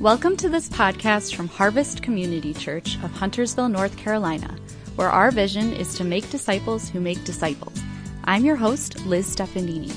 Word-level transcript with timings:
Welcome 0.00 0.36
to 0.36 0.48
this 0.48 0.68
podcast 0.68 1.34
from 1.34 1.48
Harvest 1.48 2.04
Community 2.04 2.54
Church 2.54 2.94
of 3.02 3.10
Huntersville, 3.10 3.68
North 3.68 3.96
Carolina, 3.96 4.56
where 4.94 5.10
our 5.10 5.32
vision 5.32 5.72
is 5.72 5.96
to 5.96 6.04
make 6.04 6.30
disciples 6.30 6.88
who 6.88 7.00
make 7.00 7.24
disciples. 7.24 7.82
I'm 8.22 8.44
your 8.44 8.54
host, 8.54 9.04
Liz 9.06 9.34
Stefanini. 9.34 9.92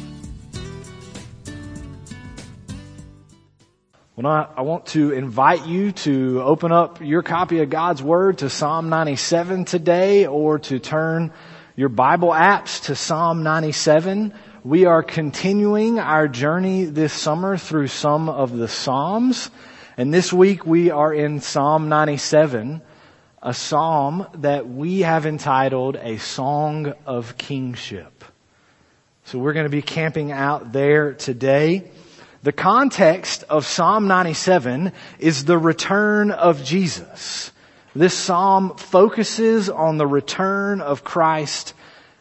Well, 4.16 4.50
I 4.58 4.62
want 4.62 4.88
to 4.88 5.12
invite 5.12 5.68
you 5.68 5.92
to 5.92 6.42
open 6.42 6.72
up 6.72 7.00
your 7.00 7.22
copy 7.22 7.60
of 7.60 7.70
God's 7.70 8.02
Word 8.02 8.40
to 8.40 8.50
Psalm 8.50 8.90
97 8.90 9.66
today 9.66 10.26
or 10.26 10.58
to 10.58 10.80
turn 10.80 11.32
your 11.76 11.90
Bible 11.90 12.30
apps 12.30 12.86
to 12.86 12.96
Psalm 12.96 13.44
97. 13.44 14.34
We 14.64 14.86
are 14.86 15.04
continuing 15.04 16.00
our 16.00 16.28
journey 16.28 16.86
this 16.86 17.14
summer 17.14 17.56
through 17.56 17.90
some 17.90 18.30
of 18.30 18.58
the 18.58 18.68
Psalms. 18.68 19.52
And 19.98 20.14
this 20.14 20.32
week 20.32 20.66
we 20.66 20.90
are 20.90 21.14
in 21.14 21.42
Psalm 21.42 21.90
97, 21.90 22.82
a 23.44 23.54
psalm 23.54 24.26
that 24.36 24.66
we 24.66 25.02
have 25.02 25.26
entitled 25.26 25.98
A 25.98 26.18
Song 26.18 26.94
of 27.06 27.38
Kingship. 27.38 28.24
So 29.26 29.38
we're 29.38 29.52
going 29.52 29.66
to 29.66 29.70
be 29.70 29.82
camping 29.82 30.32
out 30.32 30.72
there 30.72 31.14
today. 31.14 31.92
The 32.42 32.54
context 32.54 33.44
of 33.50 33.66
Psalm 33.66 34.08
97 34.08 34.94
is 35.20 35.44
the 35.44 35.58
return 35.58 36.32
of 36.32 36.64
Jesus. 36.64 37.52
This 37.94 38.18
psalm 38.18 38.78
focuses 38.78 39.70
on 39.70 39.98
the 39.98 40.08
return 40.08 40.80
of 40.80 41.04
Christ 41.04 41.74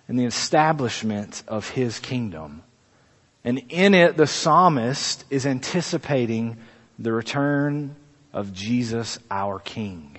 and 0.09 0.19
the 0.19 0.25
establishment 0.25 1.45
of 1.47 1.71
his 1.71 2.01
kingdom. 2.01 2.65
And 3.45 3.63
in 3.69 3.95
it, 3.95 4.17
the 4.17 4.27
psalmist 4.27 5.25
is 5.31 5.47
anticipating 5.47 6.57
the 7.01 7.13
return 7.13 7.97
of 8.33 8.53
Jesus 8.53 9.19
our 9.31 9.59
King. 9.59 10.19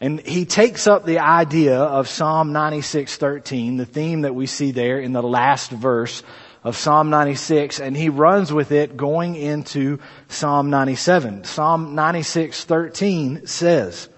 And 0.00 0.20
he 0.20 0.44
takes 0.44 0.86
up 0.86 1.06
the 1.06 1.20
idea 1.20 1.78
of 1.78 2.08
Psalm 2.08 2.52
96:13, 2.52 3.78
the 3.78 3.86
theme 3.86 4.22
that 4.22 4.34
we 4.34 4.46
see 4.46 4.72
there 4.72 4.98
in 4.98 5.12
the 5.12 5.22
last 5.22 5.70
verse 5.70 6.22
of 6.62 6.76
Psalm 6.76 7.08
96, 7.08 7.80
and 7.80 7.96
he 7.96 8.08
runs 8.08 8.52
with 8.52 8.72
it 8.72 8.96
going 8.96 9.36
into 9.36 9.98
Psalm 10.28 10.68
97. 10.68 11.44
Psalm 11.44 11.94
96:13 11.94 13.46
says, 13.46 14.08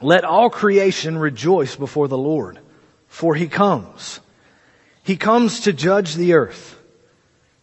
"Let 0.00 0.24
all 0.24 0.50
creation 0.50 1.18
rejoice 1.18 1.74
before 1.74 2.06
the 2.06 2.18
Lord, 2.18 2.60
for 3.08 3.34
he 3.34 3.48
comes. 3.48 4.20
He 5.02 5.16
comes 5.16 5.60
to 5.60 5.72
judge 5.72 6.14
the 6.14 6.34
earth. 6.34 6.76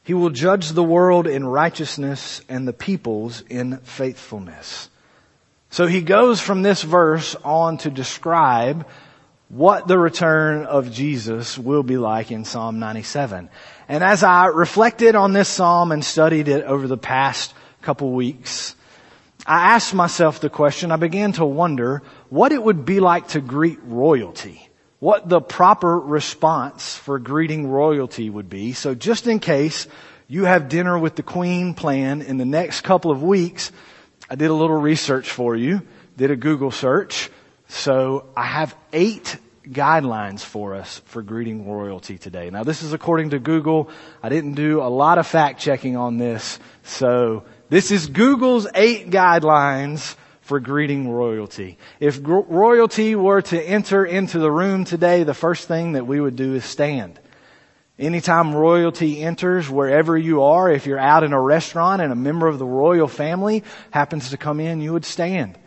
He 0.04 0.14
will 0.14 0.30
judge 0.30 0.70
the 0.70 0.84
world 0.84 1.28
in 1.28 1.46
righteousness 1.46 2.42
and 2.50 2.68
the 2.68 2.74
peoples 2.74 3.42
in 3.50 3.78
faithfulness. 3.78 4.90
So 5.70 5.88
he 5.88 6.02
goes 6.02 6.42
from 6.42 6.62
this 6.62 6.84
verse 6.84 7.36
on 7.44 7.78
to 7.80 7.90
describe 7.90 8.86
what 9.48 9.88
the 9.88 9.98
return 9.98 10.66
of 10.66 10.92
Jesus 10.92 11.58
will 11.58 11.84
be 11.84 11.98
like 11.98 12.32
in 12.32 12.44
Psalm 12.44 12.80
97. 12.80 13.50
And 13.88 14.04
as 14.04 14.24
I 14.24 14.48
reflected 14.48 15.16
on 15.16 15.34
this 15.34 15.48
psalm 15.48 15.92
and 15.92 16.04
studied 16.04 16.48
it 16.48 16.66
over 16.66 16.88
the 16.88 16.98
past 16.98 17.54
couple 17.82 18.12
weeks, 18.12 18.76
I 19.46 19.74
asked 19.74 19.94
myself 19.94 20.40
the 20.40 20.50
question, 20.50 20.92
I 20.92 20.98
began 20.98 21.32
to 21.34 21.46
wonder 21.46 22.02
what 22.30 22.52
it 22.52 22.62
would 22.62 22.86
be 22.86 23.00
like 23.00 23.30
to 23.30 23.42
greet 23.42 23.80
royalty 23.84 24.70
what 25.04 25.28
the 25.28 25.42
proper 25.42 26.00
response 26.00 26.96
for 26.96 27.20
greeting 27.20 27.68
royalty 27.68 28.30
would 28.30 28.50
be. 28.50 28.72
So 28.72 28.96
just 28.96 29.28
in 29.28 29.42
case 29.42 29.86
you 30.30 30.46
have 30.46 30.70
dinner 30.70 30.98
with 30.98 31.18
the 31.18 31.24
Queen 31.24 31.74
plan 31.74 32.22
in 32.22 32.38
the 32.38 32.46
next 32.46 32.86
couple 32.86 33.12
of 33.12 33.22
weeks, 33.22 33.74
I 34.30 34.36
did 34.36 34.50
a 34.50 34.54
little 34.54 34.78
research 34.78 35.30
for 35.30 35.58
you, 35.58 35.82
did 36.16 36.32
a 36.32 36.38
Google 36.38 36.72
search. 36.72 37.30
So 37.68 38.30
I 38.38 38.46
have 38.46 38.78
eight 38.94 39.36
guidelines 39.68 40.40
for 40.40 40.74
us 40.74 41.02
for 41.08 41.22
greeting 41.22 41.70
royalty 41.70 42.18
today. 42.18 42.50
Now 42.50 42.64
this 42.64 42.82
is 42.82 42.94
according 42.94 43.32
to 43.32 43.40
Google. 43.40 43.90
I 44.24 44.30
didn't 44.30 44.54
do 44.54 44.82
a 44.82 44.88
lot 44.88 45.18
of 45.18 45.28
fact 45.28 45.60
checking 45.60 45.98
on 45.98 46.18
this. 46.18 46.60
So 46.84 47.44
this 47.68 47.92
is 47.92 48.08
Google's 48.08 48.68
eight 48.74 49.10
guidelines 49.10 50.16
for 50.44 50.60
greeting 50.60 51.10
royalty. 51.10 51.78
If 52.02 52.20
royalty 52.22 53.16
were 53.16 53.42
to 53.44 53.62
enter 53.62 54.06
into 54.06 54.40
the 54.40 54.52
room 54.52 54.84
today, 54.84 55.24
the 55.24 55.34
first 55.34 55.70
thing 55.70 55.94
that 55.94 56.06
we 56.06 56.20
would 56.20 56.36
do 56.36 56.54
is 56.56 56.66
stand. 56.66 57.18
Anytime 57.98 58.54
royalty 58.54 59.22
enters, 59.22 59.70
wherever 59.70 60.18
you 60.18 60.44
are, 60.44 60.70
if 60.70 60.86
you're 60.86 61.00
out 61.00 61.24
in 61.24 61.32
a 61.32 61.40
restaurant 61.40 62.02
and 62.02 62.12
a 62.12 62.16
member 62.16 62.48
of 62.48 62.60
the 62.60 62.66
royal 62.66 63.08
family 63.08 63.64
happens 63.92 64.32
to 64.32 64.38
come 64.38 64.60
in, 64.60 64.82
you 64.82 64.92
would 64.92 65.06
stand. 65.06 65.58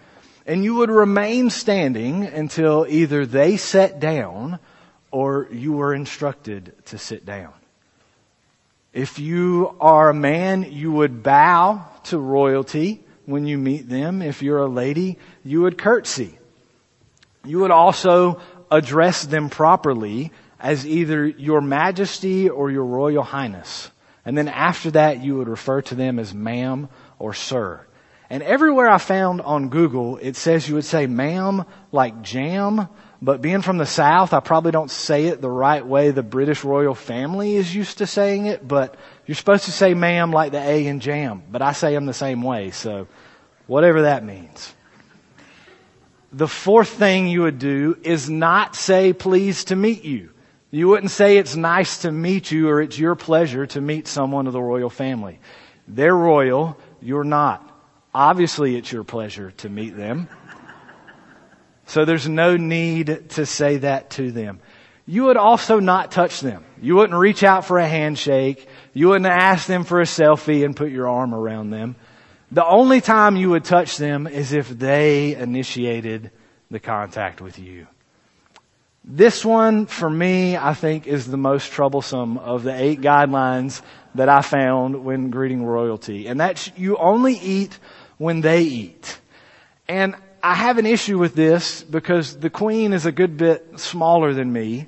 And 0.46 0.62
you 0.62 0.74
would 0.74 0.90
remain 0.90 1.48
standing 1.48 2.24
until 2.24 2.86
either 2.86 3.24
they 3.24 3.56
sat 3.56 3.98
down 3.98 4.58
or 5.10 5.48
you 5.50 5.72
were 5.72 5.94
instructed 5.94 6.74
to 6.86 6.98
sit 6.98 7.24
down. 7.24 7.54
If 8.92 9.18
you 9.18 9.74
are 9.80 10.10
a 10.10 10.14
man, 10.14 10.70
you 10.70 10.92
would 10.92 11.22
bow 11.22 11.86
to 12.04 12.18
royalty 12.18 13.05
when 13.26 13.46
you 13.46 13.58
meet 13.58 13.88
them. 13.88 14.22
If 14.22 14.42
you're 14.42 14.58
a 14.58 14.66
lady, 14.66 15.18
you 15.44 15.62
would 15.62 15.76
curtsy. 15.76 16.38
You 17.44 17.60
would 17.60 17.70
also 17.70 18.40
address 18.70 19.24
them 19.24 19.50
properly 19.50 20.32
as 20.58 20.86
either 20.86 21.26
your 21.26 21.60
majesty 21.60 22.48
or 22.48 22.70
your 22.70 22.84
royal 22.84 23.22
highness. 23.22 23.90
And 24.24 24.36
then 24.36 24.48
after 24.48 24.90
that, 24.92 25.22
you 25.22 25.36
would 25.36 25.48
refer 25.48 25.82
to 25.82 25.94
them 25.94 26.18
as 26.18 26.34
ma'am 26.34 26.88
or 27.18 27.34
sir. 27.34 27.86
And 28.28 28.42
everywhere 28.42 28.90
I 28.90 28.98
found 28.98 29.40
on 29.40 29.68
Google, 29.68 30.16
it 30.16 30.34
says 30.34 30.68
you 30.68 30.74
would 30.74 30.84
say 30.84 31.06
ma'am 31.06 31.64
like 31.92 32.22
jam, 32.22 32.88
but 33.22 33.40
being 33.40 33.62
from 33.62 33.78
the 33.78 33.86
South, 33.86 34.32
I 34.32 34.40
probably 34.40 34.72
don't 34.72 34.90
say 34.90 35.26
it 35.26 35.40
the 35.40 35.50
right 35.50 35.84
way 35.84 36.10
the 36.10 36.22
British 36.22 36.64
royal 36.64 36.94
family 36.94 37.56
is 37.56 37.74
used 37.74 37.98
to 37.98 38.06
saying 38.06 38.46
it, 38.46 38.66
but 38.66 38.96
you're 39.26 39.34
supposed 39.34 39.64
to 39.64 39.72
say 39.72 39.94
ma'am 39.94 40.32
like 40.32 40.52
the 40.52 40.60
A 40.60 40.86
in 40.86 41.00
jam, 41.00 41.42
but 41.50 41.62
I 41.62 41.72
say 41.72 41.94
them 41.94 42.06
the 42.06 42.14
same 42.14 42.42
way, 42.42 42.70
so 42.70 43.08
whatever 43.66 44.02
that 44.02 44.24
means. 44.24 44.74
The 46.32 46.48
fourth 46.48 46.90
thing 46.90 47.28
you 47.28 47.42
would 47.42 47.58
do 47.58 47.96
is 48.02 48.28
not 48.28 48.76
say 48.76 49.12
pleased 49.12 49.68
to 49.68 49.76
meet 49.76 50.04
you. 50.04 50.30
You 50.70 50.88
wouldn't 50.88 51.10
say 51.12 51.38
it's 51.38 51.56
nice 51.56 51.98
to 51.98 52.12
meet 52.12 52.50
you 52.50 52.68
or 52.68 52.82
it's 52.82 52.98
your 52.98 53.14
pleasure 53.14 53.66
to 53.68 53.80
meet 53.80 54.06
someone 54.08 54.46
of 54.46 54.52
the 54.52 54.60
royal 54.60 54.90
family. 54.90 55.40
They're 55.88 56.14
royal, 56.14 56.76
you're 57.00 57.24
not. 57.24 57.62
Obviously 58.14 58.76
it's 58.76 58.92
your 58.92 59.04
pleasure 59.04 59.52
to 59.58 59.68
meet 59.70 59.96
them. 59.96 60.28
So 61.86 62.04
there's 62.04 62.28
no 62.28 62.56
need 62.56 63.30
to 63.30 63.46
say 63.46 63.78
that 63.78 64.10
to 64.10 64.30
them. 64.32 64.60
You 65.06 65.24
would 65.24 65.36
also 65.36 65.78
not 65.78 66.10
touch 66.10 66.40
them. 66.40 66.64
You 66.82 66.96
wouldn't 66.96 67.18
reach 67.18 67.44
out 67.44 67.64
for 67.64 67.78
a 67.78 67.86
handshake. 67.86 68.68
You 68.92 69.08
wouldn't 69.08 69.26
ask 69.26 69.66
them 69.66 69.84
for 69.84 70.00
a 70.00 70.04
selfie 70.04 70.64
and 70.64 70.74
put 70.74 70.90
your 70.90 71.08
arm 71.08 71.32
around 71.32 71.70
them. 71.70 71.94
The 72.50 72.66
only 72.66 73.00
time 73.00 73.36
you 73.36 73.50
would 73.50 73.64
touch 73.64 73.96
them 73.98 74.26
is 74.26 74.52
if 74.52 74.68
they 74.68 75.36
initiated 75.36 76.32
the 76.70 76.80
contact 76.80 77.40
with 77.40 77.58
you. 77.58 77.86
This 79.04 79.44
one, 79.44 79.86
for 79.86 80.10
me, 80.10 80.56
I 80.56 80.74
think 80.74 81.06
is 81.06 81.28
the 81.28 81.36
most 81.36 81.70
troublesome 81.70 82.38
of 82.38 82.64
the 82.64 82.74
eight 82.74 83.00
guidelines 83.00 83.82
that 84.16 84.28
I 84.28 84.42
found 84.42 85.04
when 85.04 85.30
greeting 85.30 85.64
royalty. 85.64 86.26
And 86.26 86.40
that's 86.40 86.72
you 86.76 86.96
only 86.96 87.34
eat 87.34 87.78
when 88.18 88.40
they 88.40 88.62
eat. 88.62 89.20
And 89.88 90.16
I 90.42 90.54
have 90.54 90.78
an 90.78 90.86
issue 90.86 91.18
with 91.18 91.34
this 91.34 91.82
because 91.82 92.36
the 92.36 92.50
queen 92.50 92.92
is 92.92 93.06
a 93.06 93.12
good 93.12 93.36
bit 93.36 93.78
smaller 93.80 94.34
than 94.34 94.52
me. 94.52 94.86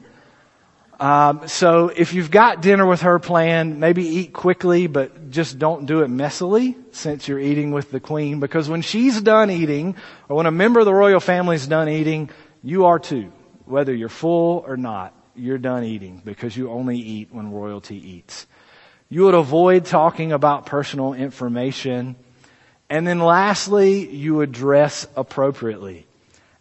Um, 1.01 1.47
so 1.47 1.89
if 1.89 2.13
you've 2.13 2.31
got 2.31 2.61
dinner 2.61 2.85
with 2.85 3.03
her 3.03 3.19
planned, 3.19 3.79
maybe 3.79 4.05
eat 4.05 4.33
quickly, 4.33 4.89
but 4.89 5.31
just 5.31 5.59
don't 5.59 5.87
do 5.87 6.03
it 6.03 6.11
messily 6.11 6.75
since 6.91 7.29
you're 7.29 7.39
eating 7.39 7.71
with 7.71 7.91
the 7.91 8.01
queen. 8.01 8.41
Because 8.41 8.69
when 8.69 8.83
she's 8.83 9.21
done 9.21 9.51
eating, 9.51 9.95
or 10.29 10.37
when 10.37 10.47
a 10.47 10.51
member 10.51 10.81
of 10.81 10.87
the 10.87 10.95
royal 10.95 11.21
family's 11.21 11.67
done 11.67 11.89
eating, 11.89 12.31
you 12.65 12.87
are 12.87 12.99
too. 12.99 13.33
Whether 13.65 13.95
you're 13.95 14.09
full 14.09 14.65
or 14.67 14.77
not, 14.77 15.15
you're 15.37 15.59
done 15.59 15.85
eating 15.85 16.21
because 16.25 16.57
you 16.57 16.71
only 16.71 16.99
eat 16.99 17.29
when 17.31 17.53
royalty 17.53 17.97
eats. 17.97 18.47
You 19.09 19.25
would 19.25 19.35
avoid 19.35 19.85
talking 19.85 20.33
about 20.33 20.67
personal 20.67 21.15
information. 21.15 22.17
And 22.91 23.07
then 23.07 23.19
lastly, 23.19 24.09
you 24.09 24.35
would 24.37 24.53
dress 24.53 25.07
appropriately. 25.15 26.07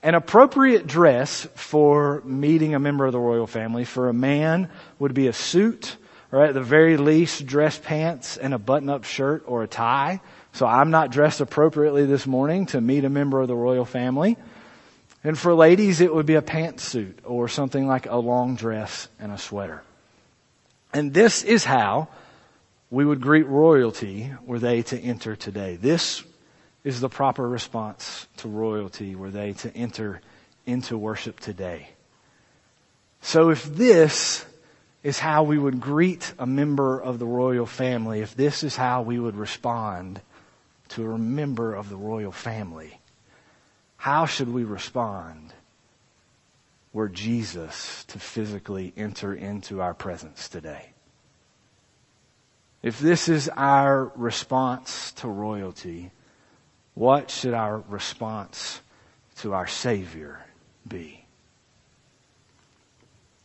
An 0.03 0.13
appropriate 0.13 0.85
dress 0.85 1.47
for 1.56 2.21
meeting 2.24 2.75
a 2.75 2.79
member 2.79 3.06
of 3.06 3.13
the 3.13 3.19
royal 3.19 3.47
family 3.47 3.85
for 3.85 4.09
a 4.09 4.13
man 4.13 4.69
would 5.00 5.13
be 5.13 5.27
a 5.27 5.33
suit, 5.33 5.97
or 6.31 6.44
at 6.44 6.53
the 6.53 6.62
very 6.62 6.97
least 6.97 7.45
dress 7.45 7.77
pants 7.77 8.38
and 8.38 8.53
a 8.53 8.59
button-up 8.59 9.06
shirt 9.06 9.44
or 9.47 9.63
a 9.63 9.68
tie. 9.68 10.21
So 10.53 10.65
I'm 10.65 10.91
not 10.91 11.12
dressed 11.12 11.39
appropriately 11.39 12.06
this 12.06 12.27
morning 12.27 12.65
to 12.68 12.81
meet 12.81 13.06
a 13.06 13.09
member 13.09 13.41
of 13.41 13.47
the 13.47 13.56
royal 13.56 13.85
family. 13.85 14.38
And 15.23 15.38
for 15.38 15.53
ladies, 15.53 16.01
it 16.01 16.13
would 16.13 16.25
be 16.25 16.35
a 16.35 16.41
pantsuit 16.41 17.15
or 17.23 17.47
something 17.47 17.88
like 17.88 18.06
a 18.06 18.18
long 18.18 18.56
dress 18.56 19.07
and 19.19 19.31
a 19.31 19.38
sweater. 19.38 19.83
And 20.94 21.13
this 21.13 21.44
is 21.44 21.63
how 21.63 22.07
we 22.89 23.06
would 23.06 23.22
greet 23.22 23.48
royalty 23.48 24.31
were 24.45 24.60
they 24.60 24.81
to 24.84 25.00
enter 25.00 25.36
today. 25.36 25.75
This 25.75 26.24
is 26.84 27.01
the 27.01 27.10
proper 27.10 27.48
response 27.48 28.28
to 28.38 28.48
royalty 28.48 29.16
were 29.16 29.31
they 29.31 29.54
to 29.54 29.75
enter 29.75 30.22
into 30.66 30.98
worship 30.98 31.39
today. 31.39 31.89
So 33.22 33.50
if 33.50 33.66
this 33.66 34.45
is 35.04 35.19
how 35.19 35.44
we 35.44 35.57
would 35.57 35.81
greet 35.81 36.34
a 36.39 36.45
member 36.45 37.00
of 37.00 37.19
the 37.19 37.25
royal 37.25 37.66
family, 37.66 38.22
if 38.22 38.36
this 38.36 38.63
is 38.63 38.75
how 38.75 39.01
we 39.01 39.19
would 39.19 39.36
respond 39.36 40.22
to 40.90 41.12
a 41.12 41.18
member 41.18 41.75
of 41.75 41.90
the 41.90 41.98
royal 41.98 42.31
family, 42.31 43.00
how 43.98 44.25
should 44.25 44.50
we 44.50 44.63
respond 44.63 45.54
were 46.94 47.10
Jesus 47.10 48.06
to 48.06 48.19
physically 48.19 48.94
enter 48.95 49.33
into 49.33 49.81
our 49.81 49.94
presence 49.94 50.48
today? 50.48 50.94
If 52.88 53.00
this 53.00 53.28
is 53.28 53.50
our 53.50 54.13
response 54.16 55.12
to 55.18 55.28
royalty, 55.28 56.10
what 56.94 57.30
should 57.30 57.54
our 57.54 57.80
response 57.89 58.80
to 59.39 59.54
our 59.54 59.68
Savior 59.68 60.39
be? 60.88 61.25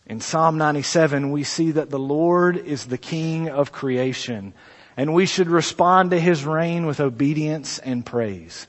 In 0.07 0.21
Psalm 0.21 0.59
97, 0.59 1.33
we 1.33 1.43
see 1.43 1.73
that 1.73 1.91
the 1.91 1.99
Lord 1.99 2.57
is 2.57 2.87
the 2.87 2.99
King 2.99 3.49
of 3.49 3.73
creation, 3.73 4.55
and 4.97 5.13
we 5.13 5.27
should 5.27 5.49
respond 5.49 6.13
to 6.13 6.21
His 6.21 6.45
reign 6.45 6.87
with 6.87 7.01
obedience 7.01 7.81
and 7.81 8.07
praise. 8.07 8.69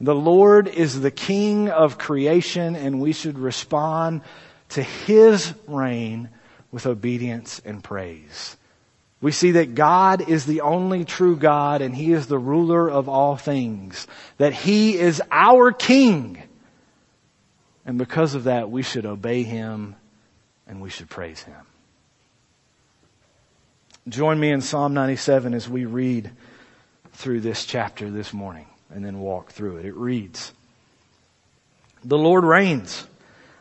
The 0.00 0.14
Lord 0.14 0.68
is 0.68 1.00
the 1.00 1.10
King 1.10 1.68
of 1.68 1.98
creation, 1.98 2.76
and 2.76 3.00
we 3.00 3.12
should 3.12 3.40
respond 3.40 4.20
to 4.68 4.84
His 4.84 5.52
reign 5.66 6.28
with 6.70 6.86
obedience 6.86 7.60
and 7.64 7.82
praise. 7.82 8.56
We 9.20 9.32
see 9.32 9.52
that 9.52 9.74
God 9.74 10.28
is 10.28 10.44
the 10.44 10.60
only 10.60 11.04
true 11.04 11.36
God, 11.36 11.80
and 11.80 11.94
He 11.94 12.12
is 12.12 12.26
the 12.26 12.38
ruler 12.38 12.88
of 12.88 13.08
all 13.08 13.36
things. 13.36 14.06
That 14.38 14.52
He 14.52 14.98
is 14.98 15.22
our 15.30 15.72
King. 15.72 16.42
And 17.86 17.98
because 17.98 18.34
of 18.34 18.44
that, 18.44 18.70
we 18.70 18.82
should 18.82 19.06
obey 19.06 19.42
Him 19.42 19.96
and 20.66 20.82
we 20.82 20.90
should 20.90 21.08
praise 21.08 21.42
Him. 21.42 21.56
Join 24.08 24.38
me 24.38 24.50
in 24.50 24.60
Psalm 24.60 24.94
97 24.94 25.54
as 25.54 25.68
we 25.68 25.84
read 25.84 26.30
through 27.12 27.40
this 27.40 27.64
chapter 27.64 28.10
this 28.10 28.32
morning 28.32 28.66
and 28.90 29.04
then 29.04 29.18
walk 29.18 29.50
through 29.50 29.78
it. 29.78 29.86
It 29.86 29.96
reads, 29.96 30.52
The 32.04 32.18
Lord 32.18 32.44
reigns. 32.44 33.06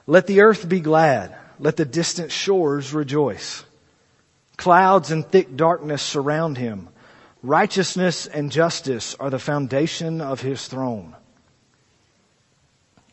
Let 0.05 0.27
the 0.27 0.41
earth 0.41 0.67
be 0.67 0.81
glad. 0.81 1.35
Let 1.57 1.77
the 1.77 1.85
distant 1.85 2.31
shores 2.31 2.93
rejoice. 2.93 3.63
Clouds 4.57 5.11
and 5.11 5.25
thick 5.25 5.55
darkness 5.55 6.01
surround 6.01 6.57
him. 6.57 6.89
Righteousness 7.43 8.25
and 8.25 8.51
justice 8.51 9.15
are 9.19 9.29
the 9.29 9.39
foundation 9.39 10.21
of 10.21 10.41
his 10.41 10.67
throne. 10.67 11.15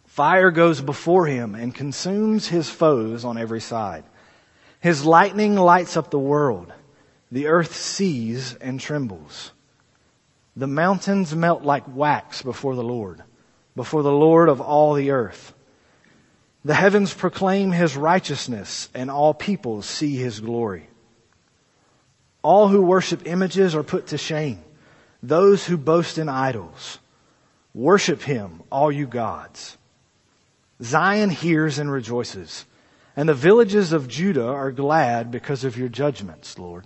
Fire 0.06 0.50
goes 0.50 0.80
before 0.80 1.26
him 1.26 1.54
and 1.54 1.74
consumes 1.74 2.46
his 2.48 2.68
foes 2.68 3.24
on 3.24 3.38
every 3.38 3.60
side. 3.60 4.04
His 4.80 5.04
lightning 5.04 5.54
lights 5.54 5.96
up 5.96 6.10
the 6.10 6.18
world. 6.18 6.72
The 7.30 7.46
earth 7.46 7.74
sees 7.74 8.54
and 8.54 8.78
trembles. 8.78 9.52
The 10.54 10.66
mountains 10.66 11.34
melt 11.34 11.62
like 11.62 11.84
wax 11.88 12.42
before 12.42 12.74
the 12.74 12.82
Lord, 12.82 13.22
before 13.74 14.02
the 14.02 14.12
Lord 14.12 14.50
of 14.50 14.60
all 14.60 14.92
the 14.94 15.12
earth. 15.12 15.54
The 16.64 16.74
heavens 16.74 17.14
proclaim 17.14 17.72
his 17.72 17.96
righteousness 17.96 18.90
and 18.94 19.10
all 19.10 19.32
peoples 19.32 19.86
see 19.86 20.16
his 20.16 20.40
glory. 20.40 20.88
All 22.42 22.68
who 22.68 22.82
worship 22.82 23.26
images 23.26 23.74
are 23.74 23.84
put 23.84 24.08
to 24.08 24.18
shame. 24.18 24.62
Those 25.22 25.64
who 25.64 25.76
boast 25.76 26.18
in 26.18 26.28
idols. 26.28 26.98
Worship 27.74 28.22
him, 28.22 28.62
all 28.70 28.90
you 28.90 29.06
gods. 29.06 29.78
Zion 30.82 31.30
hears 31.30 31.78
and 31.78 31.90
rejoices, 31.90 32.66
and 33.16 33.28
the 33.28 33.34
villages 33.34 33.92
of 33.92 34.08
Judah 34.08 34.48
are 34.48 34.72
glad 34.72 35.30
because 35.30 35.62
of 35.62 35.78
your 35.78 35.88
judgments, 35.88 36.58
Lord. 36.58 36.84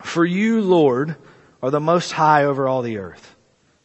For 0.00 0.24
you, 0.24 0.62
Lord, 0.62 1.16
are 1.62 1.70
the 1.70 1.80
most 1.80 2.12
high 2.12 2.44
over 2.44 2.66
all 2.66 2.82
the 2.82 2.98
earth. 2.98 3.36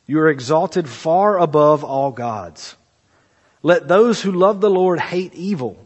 You 0.07 0.19
are 0.21 0.29
exalted 0.29 0.87
far 0.87 1.37
above 1.37 1.83
all 1.83 2.11
gods. 2.11 2.75
Let 3.61 3.87
those 3.87 4.21
who 4.21 4.31
love 4.31 4.61
the 4.61 4.69
Lord 4.69 4.99
hate 4.99 5.33
evil, 5.33 5.77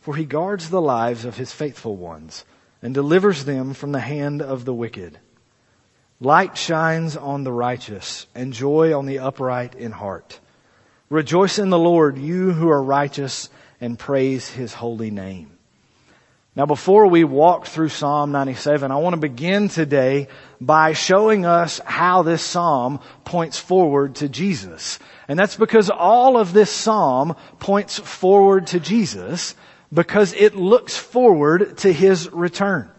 for 0.00 0.14
he 0.14 0.26
guards 0.26 0.68
the 0.68 0.82
lives 0.82 1.24
of 1.24 1.38
his 1.38 1.50
faithful 1.50 1.96
ones 1.96 2.44
and 2.84 2.92
delivers 2.92 3.46
them 3.46 3.72
from 3.72 3.92
the 3.92 3.98
hand 3.98 4.42
of 4.42 4.66
the 4.66 4.74
wicked. 4.74 5.18
Light 6.20 6.58
shines 6.58 7.16
on 7.16 7.42
the 7.42 7.50
righteous 7.50 8.26
and 8.34 8.52
joy 8.52 8.96
on 8.96 9.06
the 9.06 9.20
upright 9.20 9.74
in 9.74 9.90
heart. 9.90 10.38
Rejoice 11.08 11.58
in 11.58 11.70
the 11.70 11.78
Lord, 11.78 12.18
you 12.18 12.52
who 12.52 12.68
are 12.68 12.82
righteous, 12.82 13.48
and 13.80 13.98
praise 13.98 14.50
his 14.50 14.74
holy 14.74 15.10
name. 15.10 15.50
Now 16.54 16.66
before 16.66 17.06
we 17.06 17.24
walk 17.24 17.66
through 17.66 17.88
Psalm 17.88 18.32
97, 18.32 18.92
I 18.92 18.96
want 18.96 19.14
to 19.14 19.20
begin 19.20 19.68
today 19.68 20.28
by 20.60 20.92
showing 20.92 21.46
us 21.46 21.80
how 21.86 22.22
this 22.22 22.42
Psalm 22.42 23.00
points 23.24 23.58
forward 23.58 24.16
to 24.16 24.28
Jesus. 24.28 24.98
And 25.26 25.38
that's 25.38 25.56
because 25.56 25.88
all 25.88 26.36
of 26.36 26.52
this 26.52 26.70
Psalm 26.70 27.34
points 27.58 27.98
forward 27.98 28.66
to 28.68 28.78
Jesus 28.78 29.54
because 29.92 30.32
it 30.32 30.54
looks 30.54 30.96
forward 30.96 31.78
to 31.78 31.92
His 31.92 32.30
return. 32.30 32.90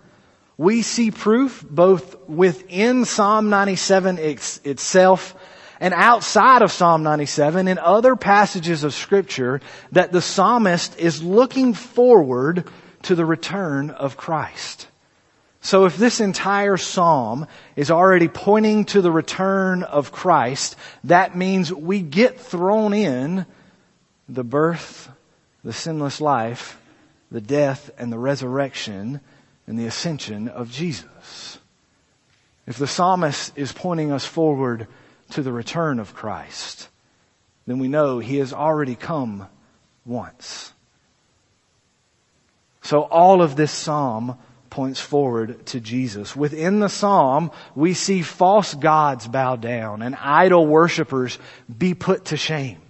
We 0.58 0.82
see 0.84 1.12
proof 1.12 1.66
both 1.70 2.30
within 2.30 3.06
Psalm 3.06 3.50
97 3.50 4.18
itself 4.20 5.36
and 5.80 5.94
outside 5.94 6.62
of 6.62 6.72
Psalm 6.72 7.04
97 7.04 7.68
in 7.68 7.78
other 7.78 8.16
passages 8.16 8.84
of 8.84 8.94
scripture 8.94 9.60
that 9.92 10.12
the 10.12 10.22
psalmist 10.22 10.98
is 10.98 11.22
looking 11.22 11.74
forward 11.74 12.70
to 13.04 13.16
the 13.16 13.26
return 13.26 13.90
of 13.90 14.18
Christ. 14.18 14.88
So 15.62 15.86
if 15.86 15.98
this 15.98 16.22
entire 16.22 16.78
psalm 16.78 17.48
is 17.76 17.92
already 17.92 18.28
pointing 18.28 18.86
to 18.86 19.02
the 19.02 19.12
return 19.12 19.84
of 19.84 20.12
Christ, 20.12 20.76
that 21.06 21.36
means 21.36 21.74
we 21.74 22.02
get 22.02 22.40
thrown 22.40 22.94
in 22.94 23.46
the 24.30 24.44
birth, 24.44 25.10
the 25.66 25.74
sinless 25.74 26.22
life, 26.22 26.80
the 27.32 27.42
death 27.42 27.90
and 27.98 28.14
the 28.14 28.20
resurrection 28.20 29.20
and 29.68 29.78
the 29.78 29.88
ascension 29.88 30.48
of 30.48 30.72
Jesus. 30.72 31.58
If 32.68 32.78
the 32.78 32.88
psalmist 32.88 33.52
is 33.58 33.74
pointing 33.74 34.12
us 34.12 34.26
forward 34.26 34.88
to 35.32 35.42
the 35.42 35.52
return 35.52 36.00
of 36.00 36.14
Christ, 36.14 36.88
then 37.66 37.80
we 37.80 37.88
know 37.88 38.20
he 38.20 38.38
has 38.38 38.54
already 38.54 38.96
come 38.96 39.48
once. 40.06 40.72
So 42.84 43.02
all 43.02 43.42
of 43.42 43.56
this 43.56 43.72
psalm 43.72 44.38
points 44.70 45.00
forward 45.00 45.66
to 45.68 45.80
Jesus. 45.80 46.36
Within 46.36 46.80
the 46.80 46.90
psalm, 46.90 47.50
we 47.74 47.96
see 47.96 48.22
false 48.22 48.76
gods 48.76 49.28
bow 49.28 49.56
down 49.56 50.04
and 50.04 50.16
idol 50.16 50.68
worshippers 50.68 51.40
be 51.76 51.96
put 51.96 52.26
to 52.26 52.38
shame. 52.38 52.85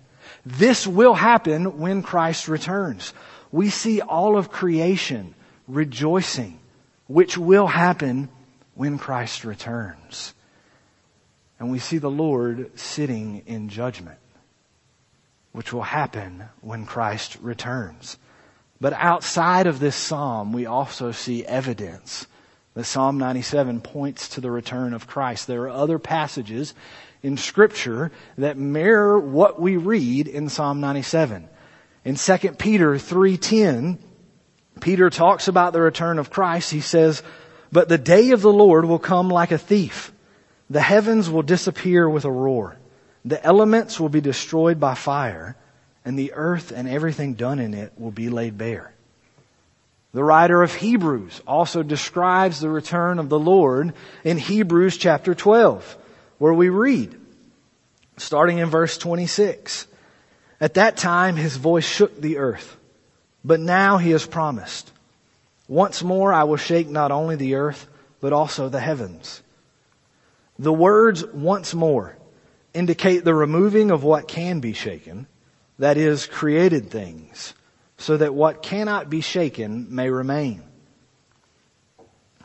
This 0.46 0.86
will 0.86 1.16
happen 1.16 1.80
when 1.80 2.04
Christ 2.04 2.48
returns. 2.48 3.14
We 3.52 3.70
see 3.70 4.02
all 4.02 4.38
of 4.38 4.52
creation 4.52 5.34
rejoicing, 5.68 6.60
which 7.08 7.38
will 7.38 7.68
happen 7.68 8.30
when 8.76 8.98
Christ 8.98 9.44
returns 9.44 10.36
and 11.60 11.72
we 11.72 11.80
see 11.80 11.98
the 11.98 12.12
Lord 12.12 12.78
sitting 12.78 13.44
in 13.46 13.70
judgment, 13.70 14.20
which 15.52 15.72
will 15.72 15.84
happen 15.84 16.44
when 16.62 16.86
Christ 16.86 17.38
returns. 17.42 18.18
But 18.82 18.94
outside 18.94 19.68
of 19.68 19.80
this 19.80 19.96
psalm, 19.96 20.52
we 20.52 20.66
also 20.66 21.12
see 21.12 21.46
evidence 21.46 22.28
that 22.74 22.84
Psalm 22.84 23.18
97 23.18 23.80
points 23.80 24.30
to 24.30 24.42
the 24.42 24.52
return 24.52 24.94
of 24.94 25.08
Christ. 25.08 25.48
There 25.48 25.64
are 25.64 25.70
other 25.70 25.98
passages 25.98 26.74
in 27.24 27.38
scripture 27.38 28.12
that 28.38 28.58
mirror 28.58 29.20
what 29.20 29.60
we 29.60 29.78
read 29.78 30.28
in 30.28 30.50
Psalm 30.50 30.82
97. 30.82 31.48
In 32.04 32.16
2 32.16 32.58
Peter 32.58 32.96
3:10, 32.96 33.98
Peter 34.80 35.10
talks 35.10 35.48
about 35.48 35.74
the 35.74 35.82
return 35.82 36.20
of 36.20 36.30
Christ. 36.30 36.72
He 36.72 36.82
says, 36.82 37.24
"But 37.72 37.90
the 37.90 37.98
day 37.98 38.32
of 38.32 38.42
the 38.42 38.54
Lord 38.54 38.86
will 38.86 39.00
come 39.00 39.30
like 39.30 39.52
a 39.52 39.58
thief." 39.58 40.12
The 40.70 40.82
heavens 40.82 41.30
will 41.30 41.44
disappear 41.44 42.10
with 42.10 42.26
a 42.26 42.32
roar. 42.32 42.76
The 43.24 43.44
elements 43.44 44.00
will 44.00 44.10
be 44.10 44.22
destroyed 44.22 44.80
by 44.80 44.96
fire, 44.96 45.56
and 46.04 46.18
the 46.18 46.34
earth 46.34 46.72
and 46.76 46.88
everything 46.88 47.34
done 47.34 47.60
in 47.60 47.74
it 47.74 47.94
will 47.98 48.12
be 48.12 48.30
laid 48.30 48.58
bare. 48.58 48.92
The 50.14 50.24
writer 50.24 50.64
of 50.64 50.74
Hebrews 50.74 51.42
also 51.46 51.84
describes 51.84 52.60
the 52.60 52.70
return 52.70 53.20
of 53.20 53.30
the 53.30 53.40
Lord 53.40 53.94
in 54.24 54.38
Hebrews 54.38 54.98
chapter 54.98 55.36
12, 55.36 55.98
where 56.38 56.54
we 56.54 56.70
read, 56.70 57.20
starting 58.18 58.58
in 58.58 58.70
verse 58.70 58.98
26, 58.98 59.88
At 60.60 60.76
that 60.76 60.98
time 60.98 61.36
his 61.36 61.58
voice 61.58 61.86
shook 61.86 62.20
the 62.20 62.38
earth, 62.38 62.78
but 63.44 63.60
now 63.60 63.98
he 63.98 64.12
has 64.12 64.26
promised, 64.26 64.92
Once 65.68 66.04
more 66.04 66.34
I 66.34 66.44
will 66.44 66.58
shake 66.58 66.90
not 66.90 67.12
only 67.12 67.36
the 67.36 67.56
earth, 67.56 67.88
but 68.20 68.34
also 68.34 68.70
the 68.70 68.80
heavens. 68.80 69.42
The 70.58 70.74
words 70.74 71.26
once 71.26 71.74
more 71.74 72.18
indicate 72.74 73.24
the 73.24 73.34
removing 73.34 73.92
of 73.92 74.04
what 74.04 74.28
can 74.28 74.60
be 74.60 74.74
shaken, 74.74 75.28
that 75.80 75.98
is, 75.98 76.26
created 76.26 76.90
things, 76.90 77.54
so 77.98 78.18
that 78.18 78.34
what 78.34 78.62
cannot 78.64 79.10
be 79.10 79.22
shaken 79.22 79.94
may 79.94 80.10
remain. 80.10 80.64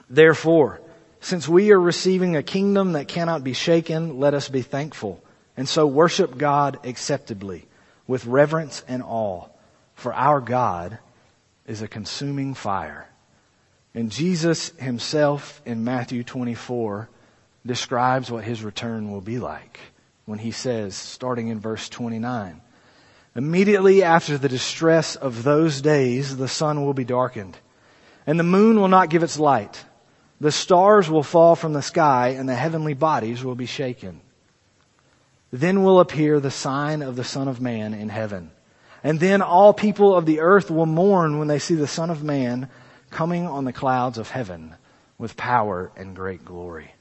Therefore, 0.08 0.80
since 1.20 1.48
we 1.48 1.70
are 1.72 1.80
receiving 1.80 2.36
a 2.36 2.42
kingdom 2.42 2.92
that 2.92 3.08
cannot 3.08 3.44
be 3.44 3.52
shaken, 3.52 4.18
let 4.18 4.34
us 4.34 4.48
be 4.48 4.62
thankful 4.62 5.22
and 5.60 5.68
so 5.68 5.86
worship 5.86 6.38
God 6.38 6.78
acceptably 6.84 7.66
with 8.06 8.24
reverence 8.24 8.82
and 8.88 9.02
awe, 9.02 9.44
for 9.94 10.14
our 10.14 10.40
God 10.40 10.98
is 11.66 11.82
a 11.82 11.86
consuming 11.86 12.54
fire. 12.54 13.06
And 13.94 14.10
Jesus 14.10 14.70
himself 14.78 15.60
in 15.66 15.84
Matthew 15.84 16.24
24 16.24 17.10
describes 17.66 18.30
what 18.30 18.44
his 18.44 18.64
return 18.64 19.10
will 19.10 19.20
be 19.20 19.38
like 19.38 19.78
when 20.24 20.38
he 20.38 20.50
says, 20.50 20.94
starting 20.94 21.48
in 21.48 21.60
verse 21.60 21.90
29, 21.90 22.62
Immediately 23.36 24.02
after 24.02 24.38
the 24.38 24.48
distress 24.48 25.14
of 25.14 25.42
those 25.42 25.82
days, 25.82 26.38
the 26.38 26.48
sun 26.48 26.84
will 26.84 26.94
be 26.94 27.04
darkened, 27.04 27.56
and 28.26 28.38
the 28.38 28.44
moon 28.44 28.80
will 28.80 28.88
not 28.88 29.10
give 29.10 29.22
its 29.22 29.38
light. 29.38 29.84
The 30.40 30.52
stars 30.52 31.10
will 31.10 31.22
fall 31.22 31.54
from 31.54 31.74
the 31.74 31.82
sky, 31.82 32.28
and 32.28 32.48
the 32.48 32.54
heavenly 32.54 32.94
bodies 32.94 33.44
will 33.44 33.54
be 33.54 33.66
shaken. 33.66 34.20
Then 35.52 35.82
will 35.82 36.00
appear 36.00 36.40
the 36.40 36.50
sign 36.50 37.02
of 37.02 37.16
the 37.16 37.24
Son 37.24 37.48
of 37.48 37.60
Man 37.60 37.92
in 37.92 38.08
heaven. 38.08 38.50
And 39.02 39.20
then 39.20 39.42
all 39.42 39.74
people 39.74 40.14
of 40.14 40.26
the 40.26 40.40
earth 40.40 40.70
will 40.70 40.86
mourn 40.86 41.38
when 41.38 41.48
they 41.48 41.58
see 41.58 41.74
the 41.74 41.86
Son 41.86 42.10
of 42.10 42.22
Man 42.22 42.68
coming 43.10 43.46
on 43.46 43.64
the 43.64 43.72
clouds 43.72 44.18
of 44.18 44.30
heaven 44.30 44.74
with 45.18 45.36
power 45.36 45.90
and 45.96 46.16
great 46.16 46.44
glory. 46.44 46.94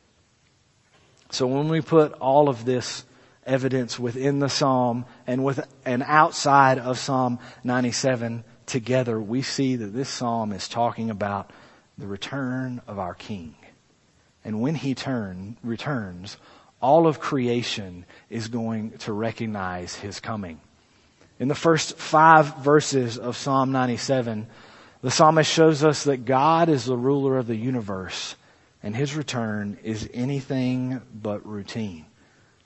So 1.29 1.47
when 1.47 1.69
we 1.69 1.81
put 1.81 2.13
all 2.13 2.49
of 2.49 2.65
this 2.65 3.05
evidence 3.45 3.99
within 3.99 4.39
the 4.39 4.49
Psalm 4.49 5.05
and 5.27 5.43
with 5.43 5.59
and 5.85 6.03
outside 6.05 6.79
of 6.79 6.97
Psalm 6.97 7.39
97 7.63 8.43
together, 8.65 9.19
we 9.19 9.41
see 9.41 9.75
that 9.75 9.93
this 9.93 10.09
Psalm 10.09 10.51
is 10.51 10.67
talking 10.67 11.09
about 11.09 11.51
the 11.99 12.07
return 12.07 12.81
of 12.87 12.97
our 12.97 13.13
King. 13.13 13.55
And 14.43 14.61
when 14.61 14.75
he 14.75 14.95
turn, 14.95 15.57
returns, 15.63 16.37
all 16.81 17.07
of 17.07 17.19
creation 17.19 18.05
is 18.29 18.47
going 18.47 18.97
to 18.99 19.13
recognize 19.13 19.95
his 19.95 20.19
coming. 20.19 20.61
In 21.39 21.47
the 21.47 21.55
first 21.55 21.97
five 21.97 22.57
verses 22.57 23.17
of 23.17 23.37
Psalm 23.37 23.71
97, 23.71 24.47
the 25.01 25.11
psalmist 25.11 25.51
shows 25.51 25.83
us 25.83 26.03
that 26.05 26.25
God 26.25 26.69
is 26.69 26.85
the 26.85 26.97
ruler 26.97 27.37
of 27.37 27.47
the 27.47 27.55
universe 27.55 28.35
and 28.81 28.95
his 28.95 29.15
return 29.15 29.77
is 29.83 30.09
anything 30.13 31.01
but 31.13 31.45
routine. 31.45 32.05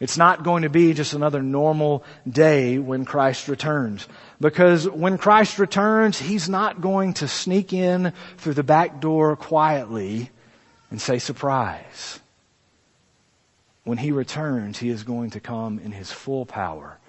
It's 0.04 0.18
not 0.18 0.44
going 0.44 0.64
to 0.64 0.70
be 0.70 0.94
just 0.94 1.14
another 1.14 1.42
normal 1.42 2.04
day 2.30 2.78
when 2.78 3.06
Christ 3.06 3.48
returns. 3.48 4.06
Because 4.38 4.86
when 4.90 5.18
Christ 5.18 5.60
returns, 5.60 6.20
He's 6.20 6.50
not 6.50 6.82
going 6.82 7.14
to 7.16 7.28
sneak 7.30 7.72
in 7.72 8.12
through 8.36 8.56
the 8.56 8.64
back 8.64 9.00
door 9.00 9.38
quietly 9.38 10.30
and 10.92 11.00
say 11.00 11.20
surprise. 11.20 12.20
When 13.86 13.98
He 13.98 14.12
returns, 14.12 14.78
He 14.78 14.90
is 14.90 15.04
going 15.04 15.30
to 15.30 15.40
come 15.40 15.80
in 15.80 15.94
His 15.94 16.12
full 16.12 16.46
power 16.46 17.00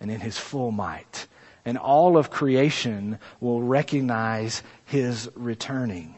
and 0.00 0.10
in 0.10 0.20
His 0.20 0.38
full 0.38 0.70
might. 0.70 1.26
And 1.66 1.76
all 1.76 2.16
of 2.16 2.30
creation 2.30 3.18
will 3.40 3.60
recognize 3.60 4.62
His 4.86 5.30
returning. 5.34 6.14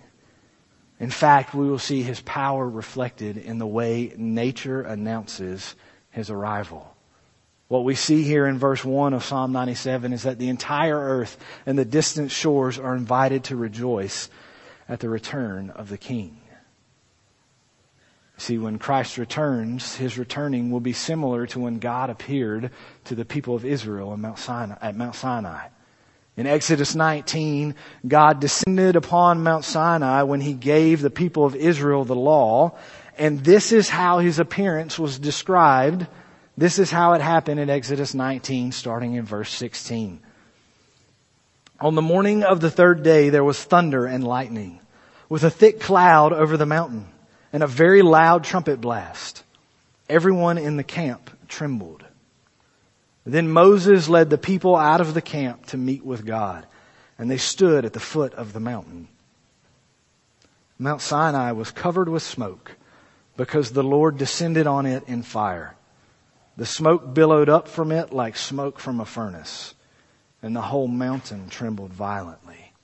In 1.00 1.10
fact, 1.10 1.56
we 1.56 1.68
will 1.68 1.80
see 1.80 2.04
His 2.04 2.20
power 2.20 2.68
reflected 2.68 3.36
in 3.36 3.58
the 3.58 3.66
way 3.66 4.12
nature 4.16 4.82
announces 4.82 5.74
His 6.10 6.30
arrival. 6.30 6.94
What 7.68 7.84
we 7.84 7.94
see 7.94 8.24
here 8.24 8.46
in 8.46 8.58
verse 8.58 8.84
1 8.84 9.14
of 9.14 9.24
Psalm 9.24 9.52
97 9.52 10.12
is 10.12 10.24
that 10.24 10.38
the 10.38 10.48
entire 10.48 10.98
earth 10.98 11.38
and 11.66 11.78
the 11.78 11.84
distant 11.84 12.32
shores 12.32 12.78
are 12.78 12.96
invited 12.96 13.44
to 13.44 13.56
rejoice 13.56 14.28
at 14.88 14.98
the 14.98 15.08
return 15.08 15.70
of 15.70 15.88
the 15.88 15.98
King. 15.98 16.40
See, 18.38 18.58
when 18.58 18.78
Christ 18.78 19.18
returns, 19.18 19.94
his 19.96 20.16
returning 20.16 20.70
will 20.70 20.80
be 20.80 20.94
similar 20.94 21.46
to 21.48 21.60
when 21.60 21.78
God 21.78 22.10
appeared 22.10 22.70
to 23.04 23.14
the 23.14 23.24
people 23.26 23.54
of 23.54 23.64
Israel 23.64 24.16
Mount 24.16 24.38
Sinai, 24.38 24.76
at 24.80 24.96
Mount 24.96 25.14
Sinai. 25.14 25.68
In 26.36 26.46
Exodus 26.46 26.94
19, 26.94 27.74
God 28.08 28.40
descended 28.40 28.96
upon 28.96 29.42
Mount 29.42 29.64
Sinai 29.64 30.22
when 30.22 30.40
he 30.40 30.54
gave 30.54 31.02
the 31.02 31.10
people 31.10 31.44
of 31.44 31.54
Israel 31.54 32.04
the 32.04 32.16
law, 32.16 32.78
and 33.20 33.44
this 33.44 33.70
is 33.70 33.90
how 33.90 34.20
his 34.20 34.38
appearance 34.38 34.98
was 34.98 35.18
described. 35.18 36.06
This 36.56 36.78
is 36.78 36.90
how 36.90 37.12
it 37.12 37.20
happened 37.20 37.60
in 37.60 37.68
Exodus 37.68 38.14
19, 38.14 38.72
starting 38.72 39.12
in 39.12 39.26
verse 39.26 39.50
16. 39.50 40.20
On 41.80 41.94
the 41.94 42.00
morning 42.00 42.44
of 42.44 42.60
the 42.60 42.70
third 42.70 43.02
day, 43.02 43.28
there 43.28 43.44
was 43.44 43.62
thunder 43.62 44.06
and 44.06 44.24
lightning, 44.24 44.80
with 45.28 45.44
a 45.44 45.50
thick 45.50 45.80
cloud 45.80 46.32
over 46.32 46.56
the 46.56 46.64
mountain 46.64 47.08
and 47.52 47.62
a 47.62 47.66
very 47.66 48.00
loud 48.00 48.42
trumpet 48.42 48.80
blast. 48.80 49.44
Everyone 50.08 50.56
in 50.56 50.78
the 50.78 50.82
camp 50.82 51.30
trembled. 51.46 52.02
Then 53.26 53.50
Moses 53.50 54.08
led 54.08 54.30
the 54.30 54.38
people 54.38 54.76
out 54.76 55.02
of 55.02 55.12
the 55.12 55.20
camp 55.20 55.66
to 55.66 55.76
meet 55.76 56.06
with 56.06 56.24
God, 56.24 56.64
and 57.18 57.30
they 57.30 57.36
stood 57.36 57.84
at 57.84 57.92
the 57.92 58.00
foot 58.00 58.32
of 58.32 58.54
the 58.54 58.60
mountain. 58.60 59.08
Mount 60.78 61.02
Sinai 61.02 61.52
was 61.52 61.70
covered 61.70 62.08
with 62.08 62.22
smoke 62.22 62.76
because 63.40 63.70
the 63.70 63.82
Lord 63.82 64.18
descended 64.18 64.66
on 64.66 64.84
it 64.84 65.04
in 65.06 65.22
fire. 65.22 65.74
The 66.58 66.66
smoke 66.66 67.14
billowed 67.14 67.48
up 67.48 67.68
from 67.68 67.90
it 67.90 68.12
like 68.12 68.36
smoke 68.36 68.78
from 68.78 69.00
a 69.00 69.06
furnace, 69.06 69.72
and 70.42 70.54
the 70.54 70.60
whole 70.60 70.88
mountain 70.88 71.48
trembled 71.48 71.90
violently. 71.90 72.74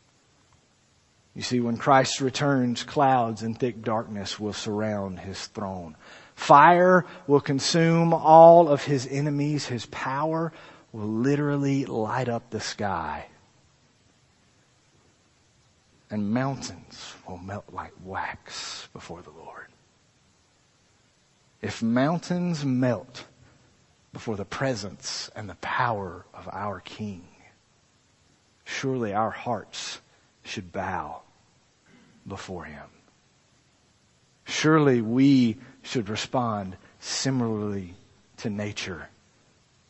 You 1.34 1.42
see, 1.42 1.60
when 1.60 1.76
Christ 1.76 2.22
returns, 2.22 2.84
clouds 2.84 3.42
and 3.42 3.58
thick 3.60 3.82
darkness 3.82 4.40
will 4.40 4.54
surround 4.54 5.20
his 5.20 5.46
throne. 5.48 5.94
Fire 6.34 7.04
will 7.26 7.42
consume 7.42 8.14
all 8.14 8.70
of 8.70 8.82
his 8.82 9.06
enemies. 9.06 9.66
His 9.66 9.84
power 9.84 10.54
will 10.90 11.06
literally 11.06 11.84
light 11.84 12.30
up 12.30 12.48
the 12.48 12.60
sky. 12.60 13.26
And 16.08 16.32
mountains 16.32 17.12
will 17.28 17.36
melt 17.36 17.66
like 17.74 17.92
wax 18.02 18.88
before 18.94 19.20
the 19.20 19.32
Lord. 19.32 19.55
If 21.62 21.82
mountains 21.82 22.64
melt 22.64 23.24
before 24.12 24.36
the 24.36 24.44
presence 24.44 25.30
and 25.34 25.48
the 25.48 25.56
power 25.56 26.24
of 26.34 26.48
our 26.52 26.80
King, 26.80 27.26
surely 28.64 29.12
our 29.12 29.30
hearts 29.30 30.00
should 30.42 30.72
bow 30.72 31.22
before 32.26 32.64
Him. 32.64 32.88
Surely 34.44 35.00
we 35.00 35.56
should 35.82 36.08
respond 36.08 36.76
similarly 37.00 37.94
to 38.38 38.50
nature, 38.50 39.08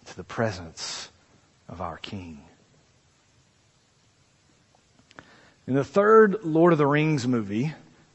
to 0.06 0.16
the 0.16 0.24
presence 0.24 1.10
of 1.68 1.80
our 1.80 1.98
King. 1.98 2.42
In 5.66 5.74
the 5.74 5.84
third 5.84 6.44
Lord 6.44 6.72
of 6.72 6.78
the 6.78 6.86
Rings 6.86 7.26
movie, 7.26 7.74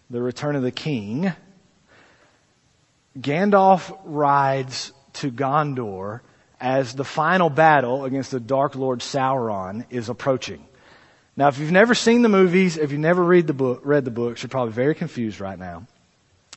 The 0.09 0.21
Return 0.21 0.55
of 0.55 0.63
the 0.63 0.71
King, 0.71 1.33
Gandalf 3.19 3.97
rides 4.05 4.93
to 5.13 5.31
Gondor 5.31 6.21
as 6.59 6.93
the 6.93 7.03
final 7.03 7.49
battle 7.49 8.05
against 8.05 8.31
the 8.31 8.39
Dark 8.39 8.75
Lord 8.75 8.99
Sauron 8.99 9.85
is 9.89 10.07
approaching. 10.07 10.63
Now, 11.35 11.47
if 11.47 11.59
you've 11.59 11.71
never 11.71 11.95
seen 11.95 12.21
the 12.21 12.29
movies, 12.29 12.77
if 12.77 12.91
you've 12.91 12.99
never 12.99 13.23
read 13.23 13.47
the 13.47 13.53
book, 13.53 13.81
read 13.83 14.05
the 14.05 14.11
books, 14.11 14.43
you're 14.43 14.49
probably 14.49 14.73
very 14.73 14.95
confused 14.95 15.41
right 15.41 15.57
now. 15.57 15.87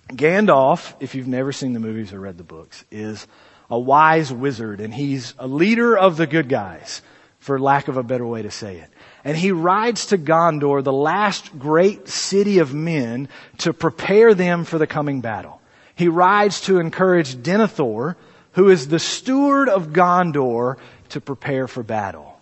Gandalf, 0.09 0.95
if 1.01 1.15
you've 1.15 1.27
never 1.27 1.53
seen 1.53 1.73
the 1.73 1.81
movies 1.81 2.13
or 2.13 2.21
read 2.21 2.39
the 2.39 2.45
books, 2.45 2.85
is 2.91 3.27
a 3.71 3.79
wise 3.79 4.33
wizard 4.33 4.81
and 4.81 4.93
he's 4.93 5.35
a 5.39 5.47
leader 5.47 5.97
of 5.97 6.17
the 6.17 6.27
good 6.27 6.49
guys, 6.49 7.03
for 7.39 7.59
lack 7.59 7.89
of 7.89 7.97
a 7.97 8.03
better 8.03 8.27
way 8.27 8.43
to 8.43 8.51
say 8.51 8.77
it. 8.77 8.91
And 9.25 9.37
he 9.37 9.53
rides 9.53 10.07
to 10.07 10.19
Gondor, 10.19 10.85
the 10.85 10.93
last 10.93 11.59
great 11.59 12.09
city 12.09 12.59
of 12.59 12.75
men, 12.75 13.29
to 13.59 13.73
prepare 13.73 14.35
them 14.35 14.65
for 14.65 14.79
the 14.79 14.87
coming 14.87 15.21
battle. 15.21 15.61
He 15.95 16.09
rides 16.09 16.63
to 16.63 16.79
encourage 16.79 17.37
Denethor, 17.37 18.17
who 18.53 18.69
is 18.69 18.89
the 18.89 18.99
steward 18.99 19.69
of 19.69 19.89
Gondor, 19.89 20.77
to 21.11 21.21
prepare 21.21 21.69
for 21.69 21.83
battle 21.83 22.35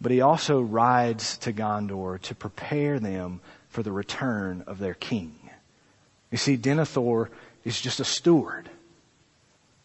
but 0.00 0.12
he 0.12 0.20
also 0.20 0.60
rides 0.60 1.38
to 1.38 1.52
Gondor 1.52 2.20
to 2.22 2.34
prepare 2.34 2.98
them 2.98 3.40
for 3.68 3.82
the 3.82 3.92
return 3.92 4.64
of 4.66 4.78
their 4.78 4.94
king. 4.94 5.34
You 6.30 6.38
see, 6.38 6.56
Denethor 6.56 7.28
is 7.64 7.80
just 7.80 8.00
a 8.00 8.04
steward. 8.04 8.68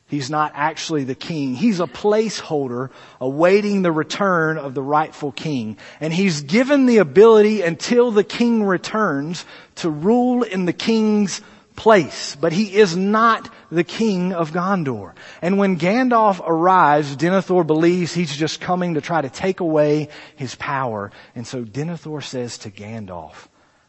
He's 0.08 0.30
not 0.30 0.52
actually 0.56 1.06
the 1.06 1.16
king. 1.16 1.56
He's 1.56 1.80
a 1.80 1.88
placeholder 1.88 2.90
awaiting 3.22 3.82
the 3.82 3.94
return 3.94 4.58
of 4.58 4.74
the 4.74 4.82
rightful 4.82 5.32
king. 5.32 5.78
And 6.02 6.14
he's 6.14 6.42
given 6.42 6.86
the 6.86 6.98
ability 6.98 7.62
until 7.62 8.12
the 8.12 8.26
king 8.26 8.66
returns 8.66 9.46
to 9.76 9.90
rule 9.90 10.44
in 10.44 10.66
the 10.66 10.74
king's 10.74 11.40
place. 11.82 12.38
But 12.40 12.54
he 12.54 12.76
is 12.76 12.96
not 12.96 13.50
the 13.72 13.84
king 13.84 14.34
of 14.34 14.52
Gondor. 14.52 15.14
And 15.42 15.58
when 15.58 15.80
Gandalf 15.80 16.40
arrives, 16.46 17.16
Denethor 17.18 17.66
believes 17.66 18.14
he's 18.14 18.36
just 18.38 18.62
coming 18.62 18.94
to 18.94 19.02
try 19.02 19.20
to 19.20 19.30
take 19.30 19.62
away 19.62 20.10
his 20.36 20.54
power. 20.54 21.12
And 21.34 21.48
so 21.48 21.64
Denethor 21.66 22.24
says 22.24 22.60
to 22.60 22.70
Gandalf, 22.70 23.48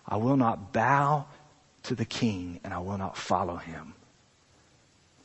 I 0.08 0.16
will 0.16 0.38
not 0.38 0.72
bow 0.72 1.26
to 1.84 1.94
the 1.94 2.06
king 2.06 2.60
and 2.64 2.72
I 2.72 2.78
will 2.78 2.96
not 2.96 3.18
follow 3.18 3.56
him. 3.56 3.92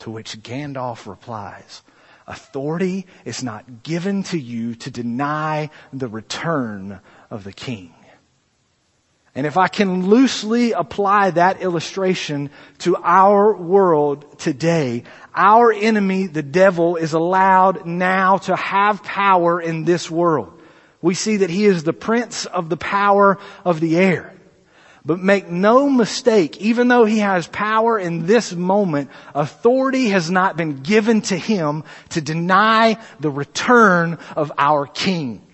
To 0.00 0.10
which 0.10 0.42
Gandalf 0.42 1.06
replies, 1.06 1.82
authority 2.26 3.06
is 3.24 3.42
not 3.42 3.82
given 3.82 4.24
to 4.24 4.38
you 4.38 4.74
to 4.74 4.90
deny 4.90 5.70
the 5.90 6.08
return 6.08 7.00
of 7.30 7.44
the 7.44 7.52
king. 7.52 7.94
And 9.34 9.46
if 9.46 9.56
I 9.56 9.68
can 9.68 10.06
loosely 10.08 10.72
apply 10.72 11.30
that 11.30 11.60
illustration 11.62 12.50
to 12.78 12.96
our 12.96 13.54
world 13.54 14.38
today, 14.38 15.04
our 15.34 15.72
enemy, 15.72 16.26
the 16.26 16.42
devil, 16.42 16.96
is 16.96 17.12
allowed 17.12 17.86
now 17.86 18.38
to 18.38 18.56
have 18.56 19.02
power 19.02 19.60
in 19.60 19.84
this 19.84 20.10
world. 20.10 20.60
We 21.00 21.14
see 21.14 21.38
that 21.38 21.50
he 21.50 21.66
is 21.66 21.84
the 21.84 21.92
prince 21.92 22.46
of 22.46 22.68
the 22.68 22.76
power 22.76 23.38
of 23.64 23.80
the 23.80 23.96
air. 23.98 24.34
But 25.04 25.20
make 25.20 25.48
no 25.48 25.88
mistake, 25.88 26.58
even 26.58 26.88
though 26.88 27.04
he 27.04 27.20
has 27.20 27.46
power 27.46 27.98
in 27.98 28.26
this 28.26 28.52
moment, 28.52 29.10
authority 29.34 30.08
has 30.08 30.30
not 30.30 30.56
been 30.56 30.82
given 30.82 31.22
to 31.22 31.36
him 31.36 31.84
to 32.10 32.20
deny 32.20 32.98
the 33.20 33.30
return 33.30 34.18
of 34.36 34.52
our 34.58 34.86
King. 34.86 35.46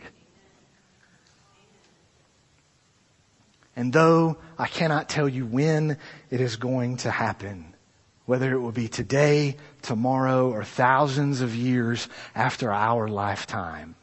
And 3.76 3.92
though 3.92 4.36
I 4.58 4.66
cannot 4.66 5.08
tell 5.08 5.28
you 5.28 5.46
when 5.46 5.98
it 6.30 6.40
is 6.40 6.56
going 6.56 6.98
to 6.98 7.10
happen, 7.10 7.74
whether 8.26 8.52
it 8.52 8.58
will 8.58 8.72
be 8.72 8.88
today, 8.88 9.56
tomorrow, 9.82 10.50
or 10.50 10.64
thousands 10.64 11.40
of 11.40 11.54
years 11.54 12.08
after 12.34 12.72
our 12.72 13.08
lifetime, 13.08 13.96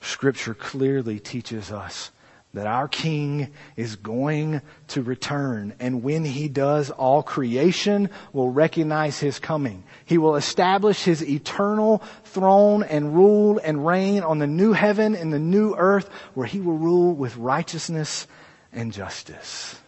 Scripture 0.00 0.54
clearly 0.54 1.18
teaches 1.18 1.72
us 1.72 2.10
that 2.54 2.66
our 2.68 2.86
King 2.86 3.50
is 3.76 3.96
going 3.96 4.62
to 4.88 5.02
return. 5.02 5.74
And 5.80 6.04
when 6.04 6.24
He 6.24 6.48
does, 6.48 6.90
all 6.90 7.22
creation 7.22 8.10
will 8.32 8.50
recognize 8.50 9.18
His 9.18 9.40
coming. 9.40 9.82
He 10.04 10.18
will 10.18 10.36
establish 10.36 11.02
His 11.02 11.28
eternal 11.28 12.00
throne 12.24 12.84
and 12.84 13.14
rule 13.14 13.60
and 13.62 13.84
reign 13.84 14.22
on 14.22 14.38
the 14.38 14.46
new 14.46 14.72
heaven 14.72 15.16
and 15.16 15.32
the 15.32 15.40
new 15.40 15.74
earth 15.74 16.08
where 16.34 16.46
He 16.46 16.60
will 16.60 16.78
rule 16.78 17.12
with 17.12 17.36
righteousness 17.36 18.28
and 18.74 18.92
justice. 18.92 19.78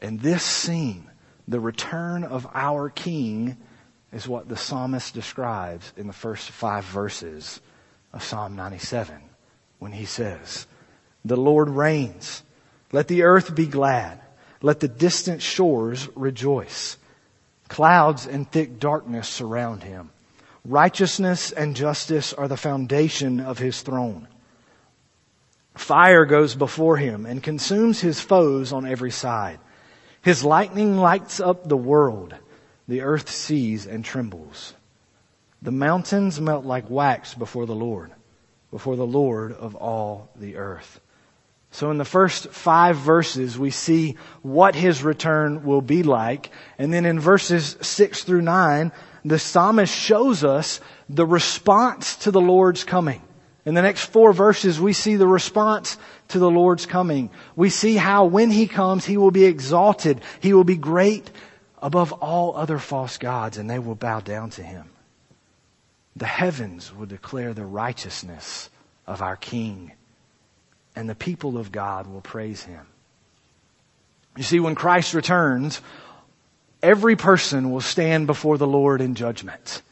And 0.00 0.20
this 0.20 0.42
scene, 0.42 1.10
the 1.48 1.60
return 1.60 2.24
of 2.24 2.46
our 2.54 2.90
King, 2.90 3.56
is 4.12 4.28
what 4.28 4.48
the 4.48 4.56
psalmist 4.56 5.14
describes 5.14 5.92
in 5.96 6.06
the 6.06 6.12
first 6.12 6.50
five 6.50 6.84
verses 6.84 7.60
of 8.12 8.22
Psalm 8.22 8.56
97 8.56 9.14
when 9.78 9.92
he 9.92 10.04
says, 10.04 10.66
the 11.24 11.36
Lord 11.36 11.68
reigns. 11.68 12.42
Let 12.92 13.08
the 13.08 13.24
earth 13.24 13.54
be 13.54 13.66
glad. 13.66 14.20
Let 14.62 14.80
the 14.80 14.88
distant 14.88 15.42
shores 15.42 16.08
rejoice. 16.14 16.96
Clouds 17.68 18.26
and 18.26 18.50
thick 18.50 18.78
darkness 18.78 19.28
surround 19.28 19.82
him. 19.82 20.10
Righteousness 20.64 21.52
and 21.52 21.76
justice 21.76 22.32
are 22.32 22.48
the 22.48 22.56
foundation 22.56 23.40
of 23.40 23.58
his 23.58 23.82
throne. 23.82 24.28
Fire 25.76 26.24
goes 26.24 26.54
before 26.54 26.96
him 26.96 27.26
and 27.26 27.42
consumes 27.42 28.00
his 28.00 28.20
foes 28.20 28.72
on 28.72 28.86
every 28.86 29.10
side. 29.10 29.60
His 30.22 30.44
lightning 30.44 30.96
lights 30.96 31.38
up 31.38 31.68
the 31.68 31.76
world. 31.76 32.34
The 32.88 33.02
earth 33.02 33.30
sees 33.30 33.86
and 33.86 34.04
trembles. 34.04 34.74
The 35.62 35.70
mountains 35.70 36.40
melt 36.40 36.64
like 36.64 36.90
wax 36.90 37.34
before 37.34 37.66
the 37.66 37.74
Lord, 37.74 38.10
before 38.70 38.96
the 38.96 39.06
Lord 39.06 39.52
of 39.52 39.74
all 39.74 40.30
the 40.36 40.56
earth. 40.56 41.00
So 41.70 41.90
in 41.90 41.98
the 41.98 42.04
first 42.04 42.48
five 42.48 42.96
verses, 42.96 43.58
we 43.58 43.70
see 43.70 44.16
what 44.42 44.74
his 44.74 45.02
return 45.02 45.64
will 45.64 45.82
be 45.82 46.02
like. 46.02 46.50
And 46.78 46.92
then 46.92 47.04
in 47.04 47.20
verses 47.20 47.76
six 47.82 48.24
through 48.24 48.42
nine, 48.42 48.92
the 49.24 49.38
psalmist 49.38 49.94
shows 49.94 50.42
us 50.42 50.80
the 51.08 51.26
response 51.26 52.16
to 52.18 52.30
the 52.30 52.40
Lord's 52.40 52.84
coming. 52.84 53.20
In 53.66 53.74
the 53.74 53.82
next 53.82 54.04
four 54.04 54.32
verses, 54.32 54.80
we 54.80 54.92
see 54.92 55.16
the 55.16 55.26
response 55.26 55.98
to 56.28 56.38
the 56.38 56.50
Lord's 56.50 56.86
coming. 56.86 57.30
We 57.56 57.68
see 57.68 57.96
how 57.96 58.26
when 58.26 58.50
he 58.50 58.68
comes, 58.68 59.04
he 59.04 59.16
will 59.16 59.32
be 59.32 59.44
exalted. 59.44 60.20
He 60.40 60.54
will 60.54 60.64
be 60.64 60.76
great 60.76 61.28
above 61.82 62.12
all 62.12 62.56
other 62.56 62.78
false 62.78 63.18
gods 63.18 63.58
and 63.58 63.68
they 63.68 63.80
will 63.80 63.96
bow 63.96 64.20
down 64.20 64.50
to 64.50 64.62
him. 64.62 64.88
The 66.14 66.26
heavens 66.26 66.94
will 66.94 67.06
declare 67.06 67.52
the 67.52 67.64
righteousness 67.64 68.70
of 69.04 69.20
our 69.20 69.36
King 69.36 69.92
and 70.94 71.10
the 71.10 71.16
people 71.16 71.58
of 71.58 71.72
God 71.72 72.06
will 72.06 72.22
praise 72.22 72.62
him. 72.62 72.86
You 74.36 74.44
see, 74.44 74.60
when 74.60 74.76
Christ 74.76 75.12
returns, 75.12 75.80
every 76.82 77.16
person 77.16 77.72
will 77.72 77.80
stand 77.80 78.28
before 78.28 78.58
the 78.58 78.66
Lord 78.66 79.00
in 79.00 79.16
judgment. 79.16 79.82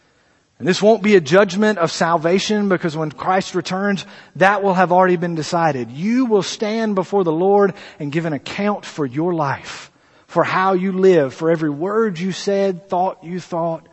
And 0.58 0.68
this 0.68 0.80
won't 0.80 1.02
be 1.02 1.16
a 1.16 1.20
judgment 1.20 1.78
of 1.78 1.90
salvation 1.90 2.68
because 2.68 2.96
when 2.96 3.10
Christ 3.10 3.54
returns, 3.54 4.06
that 4.36 4.62
will 4.62 4.74
have 4.74 4.92
already 4.92 5.16
been 5.16 5.34
decided. 5.34 5.90
You 5.90 6.26
will 6.26 6.44
stand 6.44 6.94
before 6.94 7.24
the 7.24 7.32
Lord 7.32 7.74
and 7.98 8.12
give 8.12 8.24
an 8.24 8.32
account 8.32 8.84
for 8.84 9.04
your 9.04 9.34
life, 9.34 9.90
for 10.26 10.44
how 10.44 10.74
you 10.74 10.92
live, 10.92 11.34
for 11.34 11.50
every 11.50 11.70
word 11.70 12.18
you 12.18 12.30
said, 12.30 12.88
thought 12.88 13.24
you 13.24 13.40
thought, 13.40 13.86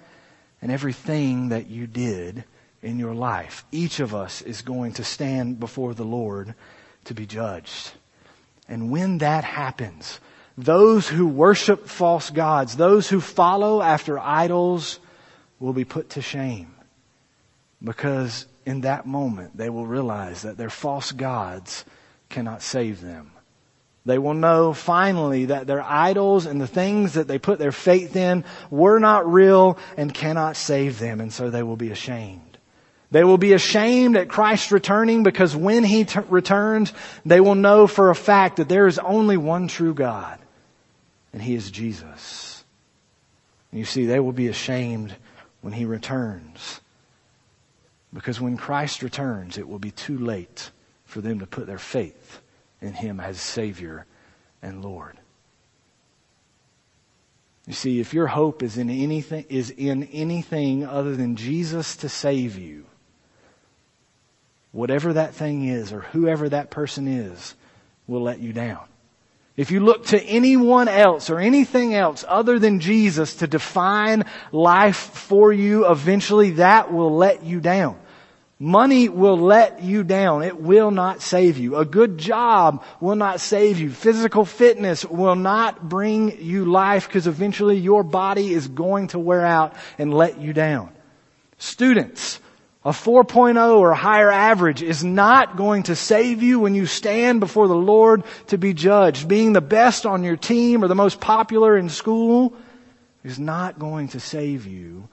and 0.61 0.71
everything 0.71 1.49
that 1.49 1.67
you 1.67 1.87
did 1.87 2.43
in 2.83 2.99
your 2.99 3.15
life. 3.15 3.65
Each 3.71 3.99
of 3.99 4.13
us 4.13 4.43
is 4.43 4.61
going 4.61 4.93
to 4.93 5.03
stand 5.03 5.59
before 5.59 5.95
the 5.95 6.05
Lord 6.05 6.53
to 7.05 7.15
be 7.15 7.25
judged. 7.25 7.91
And 8.69 8.91
when 8.91 9.17
that 9.17 9.43
happens, 9.43 10.19
those 10.57 11.07
who 11.07 11.27
worship 11.27 11.87
false 11.87 12.29
gods, 12.29 12.77
those 12.77 13.09
who 13.09 13.19
follow 13.19 13.81
after 13.81 14.19
idols 14.19 14.99
will 15.61 15.73
be 15.73 15.85
put 15.85 16.09
to 16.09 16.21
shame. 16.21 16.73
Because 17.81 18.45
in 18.65 18.81
that 18.81 19.05
moment 19.05 19.55
they 19.55 19.69
will 19.69 19.85
realize 19.85 20.41
that 20.41 20.57
their 20.57 20.69
false 20.69 21.11
gods 21.11 21.85
cannot 22.29 22.61
save 22.61 22.99
them. 22.99 23.31
They 24.03 24.17
will 24.17 24.33
know 24.33 24.73
finally 24.73 25.45
that 25.45 25.67
their 25.67 25.81
idols 25.81 26.47
and 26.47 26.59
the 26.59 26.67
things 26.67 27.13
that 27.13 27.27
they 27.27 27.37
put 27.37 27.59
their 27.59 27.71
faith 27.71 28.15
in 28.15 28.43
were 28.71 28.97
not 28.97 29.31
real 29.31 29.77
and 29.95 30.11
cannot 30.11 30.57
save 30.57 30.97
them, 30.97 31.21
and 31.21 31.31
so 31.31 31.49
they 31.49 31.61
will 31.61 31.77
be 31.77 31.91
ashamed. 31.91 32.57
They 33.11 33.23
will 33.23 33.37
be 33.37 33.53
ashamed 33.53 34.15
at 34.15 34.29
Christ 34.29 34.71
returning 34.71 35.21
because 35.21 35.55
when 35.55 35.83
He 35.83 36.05
t- 36.05 36.19
returns, 36.29 36.93
they 37.25 37.41
will 37.41 37.55
know 37.55 37.85
for 37.85 38.09
a 38.09 38.15
fact 38.15 38.55
that 38.55 38.69
there 38.69 38.87
is 38.87 38.97
only 38.97 39.37
one 39.37 39.67
true 39.67 39.93
God, 39.93 40.39
and 41.31 41.41
He 41.41 41.53
is 41.53 41.69
Jesus. 41.69 42.63
And 43.71 43.79
you 43.79 43.85
see, 43.85 44.05
they 44.05 44.19
will 44.19 44.31
be 44.31 44.47
ashamed 44.47 45.15
when 45.61 45.73
He 45.73 45.85
returns. 45.85 46.81
Because 48.13 48.41
when 48.41 48.57
Christ 48.57 49.01
returns, 49.01 49.57
it 49.57 49.67
will 49.67 49.79
be 49.79 49.91
too 49.91 50.17
late 50.17 50.71
for 51.05 51.21
them 51.21 51.39
to 51.39 51.47
put 51.47 51.67
their 51.67 51.77
faith 51.77 52.41
in 52.81 52.93
Him 52.93 53.19
as 53.19 53.39
Savior 53.39 54.05
and 54.61 54.83
Lord. 54.83 55.17
You 57.67 57.73
see, 57.73 57.99
if 57.99 58.13
your 58.13 58.27
hope 58.27 58.63
is 58.63 58.77
in 58.77 58.89
anything, 58.89 59.45
is 59.47 59.69
in 59.69 60.03
anything 60.05 60.85
other 60.85 61.15
than 61.15 61.35
Jesus 61.35 61.95
to 61.97 62.09
save 62.09 62.57
you, 62.57 62.85
whatever 64.71 65.13
that 65.13 65.35
thing 65.35 65.65
is 65.67 65.93
or 65.93 66.01
whoever 66.01 66.49
that 66.49 66.71
person 66.71 67.07
is 67.07 67.55
will 68.07 68.21
let 68.21 68.39
you 68.39 68.51
down. 68.51 68.85
If 69.57 69.71
you 69.71 69.81
look 69.81 70.07
to 70.07 70.23
anyone 70.23 70.87
else 70.87 71.29
or 71.29 71.39
anything 71.39 71.93
else 71.93 72.23
other 72.27 72.57
than 72.57 72.79
Jesus 72.79 73.35
to 73.35 73.47
define 73.47 74.23
life 74.51 74.95
for 74.95 75.51
you, 75.51 75.89
eventually 75.89 76.51
that 76.51 76.93
will 76.93 77.15
let 77.15 77.43
you 77.43 77.59
down. 77.59 77.97
Money 78.61 79.09
will 79.09 79.39
let 79.39 79.81
you 79.81 80.03
down. 80.03 80.43
It 80.43 80.61
will 80.61 80.91
not 80.91 81.21
save 81.21 81.57
you. 81.57 81.77
A 81.77 81.83
good 81.83 82.19
job 82.19 82.83
will 82.99 83.15
not 83.15 83.41
save 83.41 83.79
you. 83.79 83.89
Physical 83.89 84.45
fitness 84.45 85.03
will 85.03 85.35
not 85.35 85.89
bring 85.89 86.39
you 86.39 86.65
life 86.65 87.07
because 87.07 87.25
eventually 87.25 87.77
your 87.77 88.03
body 88.03 88.53
is 88.53 88.67
going 88.67 89.07
to 89.07 89.19
wear 89.19 89.43
out 89.43 89.73
and 89.97 90.13
let 90.13 90.39
you 90.39 90.53
down. 90.53 90.91
Students, 91.57 92.39
a 92.83 92.89
4.0 92.89 93.77
or 93.77 93.93
higher 93.93 94.31
average 94.31 94.81
is 94.81 95.03
not 95.03 95.55
going 95.55 95.83
to 95.83 95.95
save 95.95 96.41
you 96.41 96.59
when 96.59 96.73
you 96.73 96.87
stand 96.87 97.39
before 97.39 97.67
the 97.67 97.75
Lord 97.75 98.23
to 98.47 98.57
be 98.57 98.73
judged. 98.73 99.27
Being 99.27 99.53
the 99.53 99.61
best 99.61 100.07
on 100.07 100.23
your 100.23 100.35
team 100.35 100.83
or 100.83 100.87
the 100.87 100.95
most 100.95 101.19
popular 101.19 101.77
in 101.77 101.89
school 101.89 102.53
is 103.23 103.37
not 103.37 103.77
going 103.77 104.07
to 104.09 104.19
save 104.19 104.65
you 104.65 105.07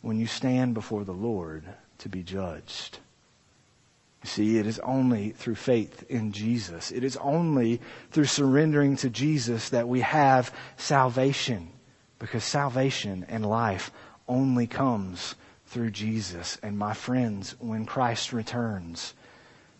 when 0.00 0.18
you 0.18 0.26
stand 0.26 0.74
before 0.74 1.04
the 1.04 1.12
Lord 1.12 1.62
to 1.98 2.08
be 2.08 2.24
judged. 2.24 2.98
You 4.24 4.28
see, 4.28 4.58
it 4.58 4.66
is 4.66 4.80
only 4.80 5.30
through 5.30 5.54
faith 5.54 6.04
in 6.08 6.32
Jesus. 6.32 6.90
It 6.90 7.04
is 7.04 7.16
only 7.18 7.80
through 8.10 8.24
surrendering 8.24 8.96
to 8.96 9.10
Jesus 9.10 9.68
that 9.68 9.88
we 9.88 10.00
have 10.00 10.52
salvation. 10.76 11.68
Because 12.18 12.42
salvation 12.42 13.26
and 13.28 13.46
life 13.46 13.92
only 14.28 14.66
comes 14.66 15.36
through 15.72 15.90
Jesus. 15.90 16.58
And 16.62 16.78
my 16.78 16.92
friends, 16.92 17.56
when 17.58 17.86
Christ 17.86 18.32
returns, 18.32 19.14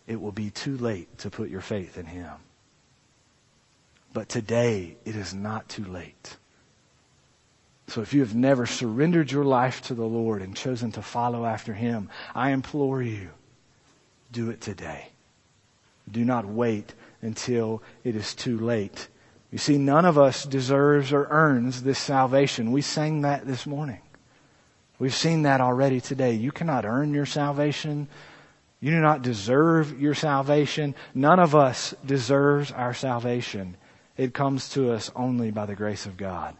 it 0.07 0.21
will 0.21 0.33
be 0.33 0.51
too 0.51 0.77
late 0.79 1.19
to 1.19 1.31
put 1.31 1.51
your 1.51 1.61
faith 1.61 1.99
in 1.99 2.07
Him. 2.07 2.31
But 4.13 4.29
today, 4.29 4.97
it 5.05 5.15
is 5.15 5.33
not 5.33 5.69
too 5.69 5.85
late. 5.85 6.37
So 7.89 8.01
if 8.01 8.15
you 8.15 8.21
have 8.21 8.35
never 8.35 8.65
surrendered 8.65 9.31
your 9.31 9.45
life 9.45 9.83
to 9.83 9.95
the 9.95 10.05
Lord 10.05 10.41
and 10.41 10.57
chosen 10.57 10.93
to 10.93 11.03
follow 11.03 11.45
after 11.45 11.75
Him, 11.75 12.09
I 12.35 12.51
implore 12.51 13.03
you, 13.03 13.31
do 14.31 14.51
it 14.51 14.61
today. 14.61 15.09
Do 16.11 16.25
not 16.25 16.47
wait 16.47 16.95
until 17.21 17.83
it 18.03 18.17
is 18.17 18.35
too 18.35 18.59
late. 18.59 19.09
You 19.51 19.59
see, 19.59 19.77
none 19.77 20.07
of 20.07 20.19
us 20.19 20.45
deserves 20.45 21.13
or 21.13 21.27
earns 21.31 21.83
this 21.83 21.99
salvation. 21.99 22.73
We 22.73 22.81
sang 22.81 23.21
that 23.23 23.47
this 23.47 23.67
morning. 23.67 24.01
We've 25.03 25.13
seen 25.13 25.43
that 25.43 25.61
already 25.61 26.01
today. 26.01 26.35
You 26.35 26.53
cannot 26.53 26.85
earn 26.85 27.13
your 27.13 27.27
salvation. 27.27 28.07
You 28.79 28.93
do 28.93 29.01
not 29.01 29.23
deserve 29.23 30.01
your 30.01 30.15
salvation. 30.15 30.95
None 31.13 31.41
of 31.41 31.57
us 31.57 31.93
deserves 32.07 32.71
our 32.71 32.95
salvation. 32.95 33.77
It 34.17 34.33
comes 34.33 34.69
to 34.75 34.93
us 34.93 35.11
only 35.17 35.51
by 35.51 35.67
the 35.67 35.75
grace 35.75 36.07
of 36.07 36.17
God. 36.17 36.55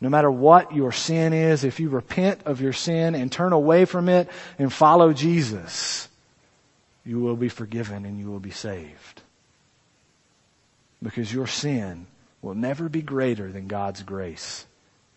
No 0.00 0.08
matter 0.08 0.32
what 0.32 0.74
your 0.74 0.90
sin 0.90 1.32
is, 1.32 1.62
if 1.62 1.78
you 1.78 1.90
repent 1.90 2.40
of 2.44 2.60
your 2.60 2.72
sin 2.72 3.14
and 3.14 3.30
turn 3.30 3.52
away 3.52 3.84
from 3.84 4.08
it 4.08 4.28
and 4.58 4.72
follow 4.72 5.12
Jesus, 5.12 6.08
you 7.04 7.20
will 7.20 7.36
be 7.36 7.48
forgiven 7.48 8.04
and 8.04 8.18
you 8.18 8.32
will 8.32 8.40
be 8.40 8.50
saved. 8.50 9.22
Because 11.00 11.32
your 11.32 11.46
sin 11.46 12.08
will 12.40 12.56
never 12.56 12.88
be 12.88 13.00
greater 13.00 13.52
than 13.52 13.68
God's 13.68 14.02
grace 14.02 14.66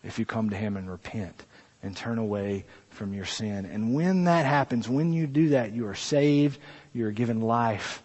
if 0.04 0.20
you 0.20 0.24
come 0.24 0.50
to 0.50 0.56
Him 0.56 0.76
and 0.76 0.88
repent 0.88 1.44
and 1.86 1.96
turn 1.96 2.18
away 2.18 2.64
from 2.90 3.14
your 3.14 3.24
sin. 3.24 3.64
And 3.64 3.94
when 3.94 4.24
that 4.24 4.44
happens, 4.44 4.88
when 4.88 5.12
you 5.12 5.26
do 5.26 5.50
that, 5.50 5.72
you 5.72 5.86
are 5.86 5.94
saved, 5.94 6.58
you 6.92 7.06
are 7.06 7.12
given 7.12 7.40
life, 7.40 8.02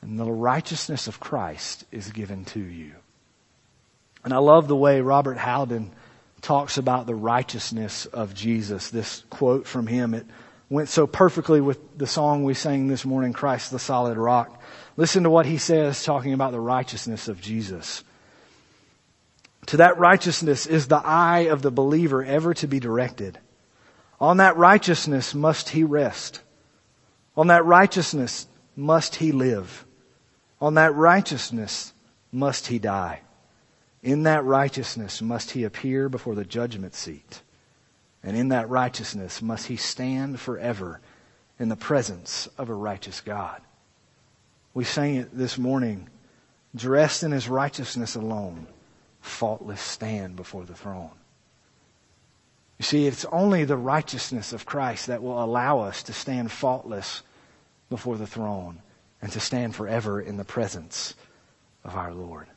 and 0.00 0.18
the 0.18 0.30
righteousness 0.30 1.06
of 1.06 1.20
Christ 1.20 1.84
is 1.92 2.10
given 2.10 2.44
to 2.46 2.60
you. 2.60 2.92
And 4.24 4.32
I 4.32 4.38
love 4.38 4.68
the 4.68 4.76
way 4.76 5.00
Robert 5.00 5.38
Howden 5.38 5.92
talks 6.40 6.78
about 6.78 7.06
the 7.06 7.14
righteousness 7.14 8.06
of 8.06 8.34
Jesus. 8.34 8.90
This 8.90 9.24
quote 9.30 9.66
from 9.66 9.86
him, 9.86 10.14
it 10.14 10.26
went 10.68 10.88
so 10.88 11.06
perfectly 11.06 11.60
with 11.60 11.98
the 11.98 12.06
song 12.06 12.44
we 12.44 12.54
sang 12.54 12.88
this 12.88 13.04
morning, 13.04 13.32
Christ 13.32 13.70
the 13.70 13.78
solid 13.78 14.16
rock. 14.16 14.60
Listen 14.96 15.22
to 15.22 15.30
what 15.30 15.46
he 15.46 15.58
says 15.58 16.02
talking 16.04 16.32
about 16.32 16.52
the 16.52 16.60
righteousness 16.60 17.28
of 17.28 17.40
Jesus. 17.40 18.02
To 19.66 19.76
that 19.78 19.98
righteousness 19.98 20.66
is 20.66 20.88
the 20.88 21.02
eye 21.04 21.46
of 21.50 21.62
the 21.62 21.70
believer 21.70 22.24
ever 22.24 22.54
to 22.54 22.66
be 22.66 22.80
directed. 22.80 23.38
On 24.20 24.38
that 24.38 24.56
righteousness 24.56 25.34
must 25.34 25.70
he 25.70 25.84
rest. 25.84 26.40
On 27.36 27.48
that 27.48 27.64
righteousness 27.64 28.46
must 28.76 29.16
he 29.16 29.32
live. 29.32 29.84
On 30.60 30.74
that 30.74 30.94
righteousness 30.94 31.92
must 32.30 32.66
he 32.66 32.78
die. 32.78 33.20
In 34.02 34.24
that 34.24 34.44
righteousness 34.44 35.22
must 35.22 35.52
he 35.52 35.64
appear 35.64 36.08
before 36.08 36.34
the 36.34 36.44
judgment 36.44 36.94
seat. 36.94 37.42
And 38.22 38.36
in 38.36 38.48
that 38.48 38.68
righteousness 38.68 39.42
must 39.42 39.66
he 39.66 39.76
stand 39.76 40.40
forever 40.40 41.00
in 41.58 41.68
the 41.68 41.76
presence 41.76 42.48
of 42.58 42.68
a 42.68 42.74
righteous 42.74 43.20
God. 43.20 43.60
We 44.74 44.84
sang 44.84 45.16
it 45.16 45.36
this 45.36 45.58
morning, 45.58 46.08
dressed 46.74 47.22
in 47.22 47.30
his 47.32 47.48
righteousness 47.48 48.14
alone, 48.14 48.66
faultless 49.22 49.80
stand 49.80 50.36
before 50.36 50.64
the 50.64 50.74
throne. 50.74 51.10
You 52.78 52.84
see, 52.84 53.06
it's 53.06 53.24
only 53.26 53.64
the 53.64 53.76
righteousness 53.76 54.52
of 54.52 54.66
Christ 54.66 55.06
that 55.06 55.22
will 55.22 55.42
allow 55.42 55.80
us 55.80 56.02
to 56.04 56.12
stand 56.12 56.52
faultless 56.52 57.22
before 57.88 58.18
the 58.18 58.26
throne 58.26 58.82
and 59.22 59.32
to 59.32 59.40
stand 59.40 59.74
forever 59.74 60.20
in 60.20 60.36
the 60.36 60.44
presence 60.44 61.14
of 61.84 61.96
our 61.96 62.12
Lord 62.12 62.48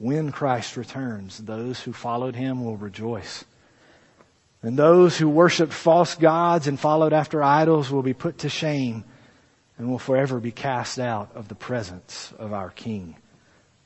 when 0.00 0.32
Christ 0.32 0.78
returns, 0.78 1.36
those 1.36 1.78
who 1.78 1.92
followed 1.92 2.34
him 2.34 2.64
will 2.64 2.78
rejoice. 2.78 3.44
And 4.62 4.74
those 4.74 5.18
who 5.18 5.28
worshiped 5.28 5.74
false 5.74 6.14
gods 6.14 6.66
and 6.66 6.80
followed 6.80 7.12
after 7.12 7.42
idols 7.42 7.90
will 7.90 8.02
be 8.02 8.14
put 8.14 8.38
to 8.38 8.48
shame 8.48 9.04
and 9.76 9.90
will 9.90 9.98
forever 9.98 10.40
be 10.40 10.52
cast 10.52 10.98
out 10.98 11.30
of 11.34 11.48
the 11.48 11.54
presence 11.54 12.32
of 12.38 12.54
our 12.54 12.70
King. 12.70 13.16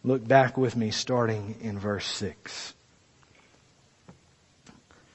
Look 0.05 0.27
back 0.27 0.59
with 0.59 0.77
me 0.77 0.91
starting 0.91 1.57
in 1.63 1.79
verse 1.79 2.07
6. 2.07 2.75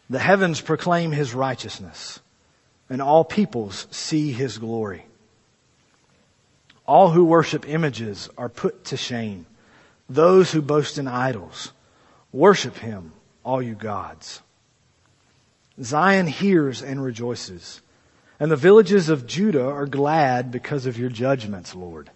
The 0.10 0.20
heavens 0.20 0.62
proclaim 0.62 1.12
his 1.12 1.36
righteousness, 1.36 2.20
and 2.90 3.00
all 3.00 3.24
peoples 3.24 3.88
see 3.92 4.32
his 4.32 4.58
glory. 4.58 5.06
All 6.88 7.12
who 7.12 7.24
worship 7.24 7.70
images 7.70 8.30
are 8.36 8.50
put 8.50 8.86
to 8.86 8.98
shame 8.98 9.46
those 10.10 10.52
who 10.52 10.62
boast 10.62 10.98
in 10.98 11.08
idols. 11.08 11.72
Worship 12.32 12.78
him, 12.78 13.14
all 13.44 13.62
you 13.62 13.76
gods. 13.76 14.42
Zion 15.82 16.26
hears 16.26 16.82
and 16.82 17.04
rejoices, 17.04 17.82
and 18.40 18.52
the 18.52 18.56
villages 18.56 19.10
of 19.10 19.28
Judah 19.28 19.68
are 19.68 19.86
glad 19.86 20.52
because 20.52 20.88
of 20.88 20.98
your 20.98 21.10
judgments, 21.10 21.76
Lord. 21.76 22.10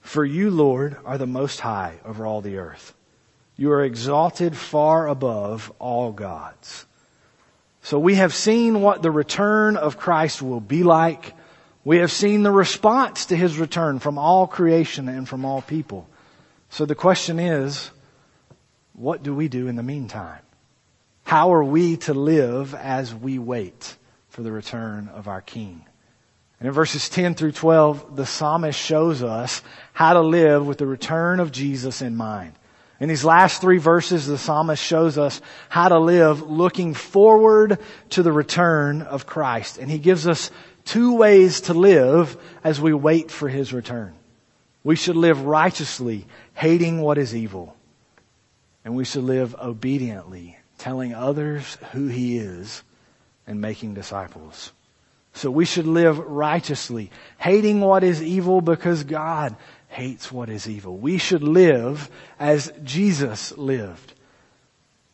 For 0.00 0.24
you, 0.24 0.50
Lord, 0.50 0.96
are 1.04 1.18
the 1.18 1.26
most 1.26 1.60
high 1.60 1.98
over 2.04 2.26
all 2.26 2.40
the 2.40 2.58
earth. 2.58 2.94
You 3.56 3.72
are 3.72 3.84
exalted 3.84 4.56
far 4.56 5.06
above 5.06 5.72
all 5.78 6.12
gods. 6.12 6.86
So 7.82 7.98
we 7.98 8.14
have 8.16 8.34
seen 8.34 8.82
what 8.82 9.02
the 9.02 9.10
return 9.10 9.76
of 9.76 9.98
Christ 9.98 10.42
will 10.42 10.60
be 10.60 10.82
like. 10.82 11.34
We 11.84 11.98
have 11.98 12.12
seen 12.12 12.42
the 12.42 12.50
response 12.50 13.26
to 13.26 13.36
his 13.36 13.58
return 13.58 13.98
from 13.98 14.18
all 14.18 14.46
creation 14.46 15.08
and 15.08 15.28
from 15.28 15.44
all 15.44 15.62
people. 15.62 16.08
So 16.70 16.86
the 16.86 16.94
question 16.94 17.38
is, 17.38 17.90
what 18.92 19.22
do 19.22 19.34
we 19.34 19.48
do 19.48 19.66
in 19.66 19.76
the 19.76 19.82
meantime? 19.82 20.40
How 21.24 21.52
are 21.54 21.64
we 21.64 21.96
to 21.98 22.14
live 22.14 22.74
as 22.74 23.14
we 23.14 23.38
wait 23.38 23.96
for 24.28 24.42
the 24.42 24.52
return 24.52 25.08
of 25.08 25.28
our 25.28 25.40
King? 25.40 25.84
And 26.60 26.68
in 26.68 26.72
verses 26.72 27.08
10 27.08 27.34
through 27.34 27.52
12, 27.52 28.16
the 28.16 28.26
psalmist 28.26 28.78
shows 28.78 29.22
us 29.22 29.62
how 29.92 30.12
to 30.12 30.20
live 30.20 30.66
with 30.66 30.78
the 30.78 30.86
return 30.86 31.40
of 31.40 31.50
Jesus 31.52 32.02
in 32.02 32.14
mind. 32.14 32.52
In 33.00 33.08
these 33.08 33.24
last 33.24 33.60
three 33.60 33.78
verses, 33.78 34.26
the 34.26 34.38
psalmist 34.38 34.82
shows 34.82 35.16
us 35.16 35.40
how 35.70 35.88
to 35.88 35.98
live 35.98 36.42
looking 36.42 36.92
forward 36.92 37.78
to 38.10 38.22
the 38.22 38.32
return 38.32 39.00
of 39.02 39.26
Christ. 39.26 39.78
And 39.78 39.90
he 39.90 39.98
gives 39.98 40.28
us 40.28 40.50
two 40.84 41.16
ways 41.16 41.62
to 41.62 41.74
live 41.74 42.36
as 42.62 42.80
we 42.80 42.92
wait 42.92 43.30
for 43.30 43.48
his 43.48 43.72
return. 43.72 44.14
We 44.82 44.96
should 44.96 45.16
live 45.16 45.42
righteously, 45.42 46.26
hating 46.54 47.00
what 47.00 47.18
is 47.18 47.34
evil. 47.34 47.76
And 48.84 48.96
we 48.96 49.04
should 49.04 49.24
live 49.24 49.54
obediently, 49.56 50.56
telling 50.78 51.14
others 51.14 51.76
who 51.92 52.06
He 52.06 52.38
is 52.38 52.82
and 53.46 53.60
making 53.60 53.94
disciples. 53.94 54.72
So 55.32 55.50
we 55.50 55.64
should 55.64 55.86
live 55.86 56.18
righteously, 56.18 57.10
hating 57.38 57.80
what 57.80 58.02
is 58.04 58.22
evil 58.22 58.60
because 58.60 59.04
God 59.04 59.56
hates 59.88 60.30
what 60.30 60.48
is 60.48 60.68
evil. 60.68 60.96
We 60.96 61.18
should 61.18 61.42
live 61.42 62.10
as 62.38 62.72
Jesus 62.82 63.56
lived. 63.56 64.14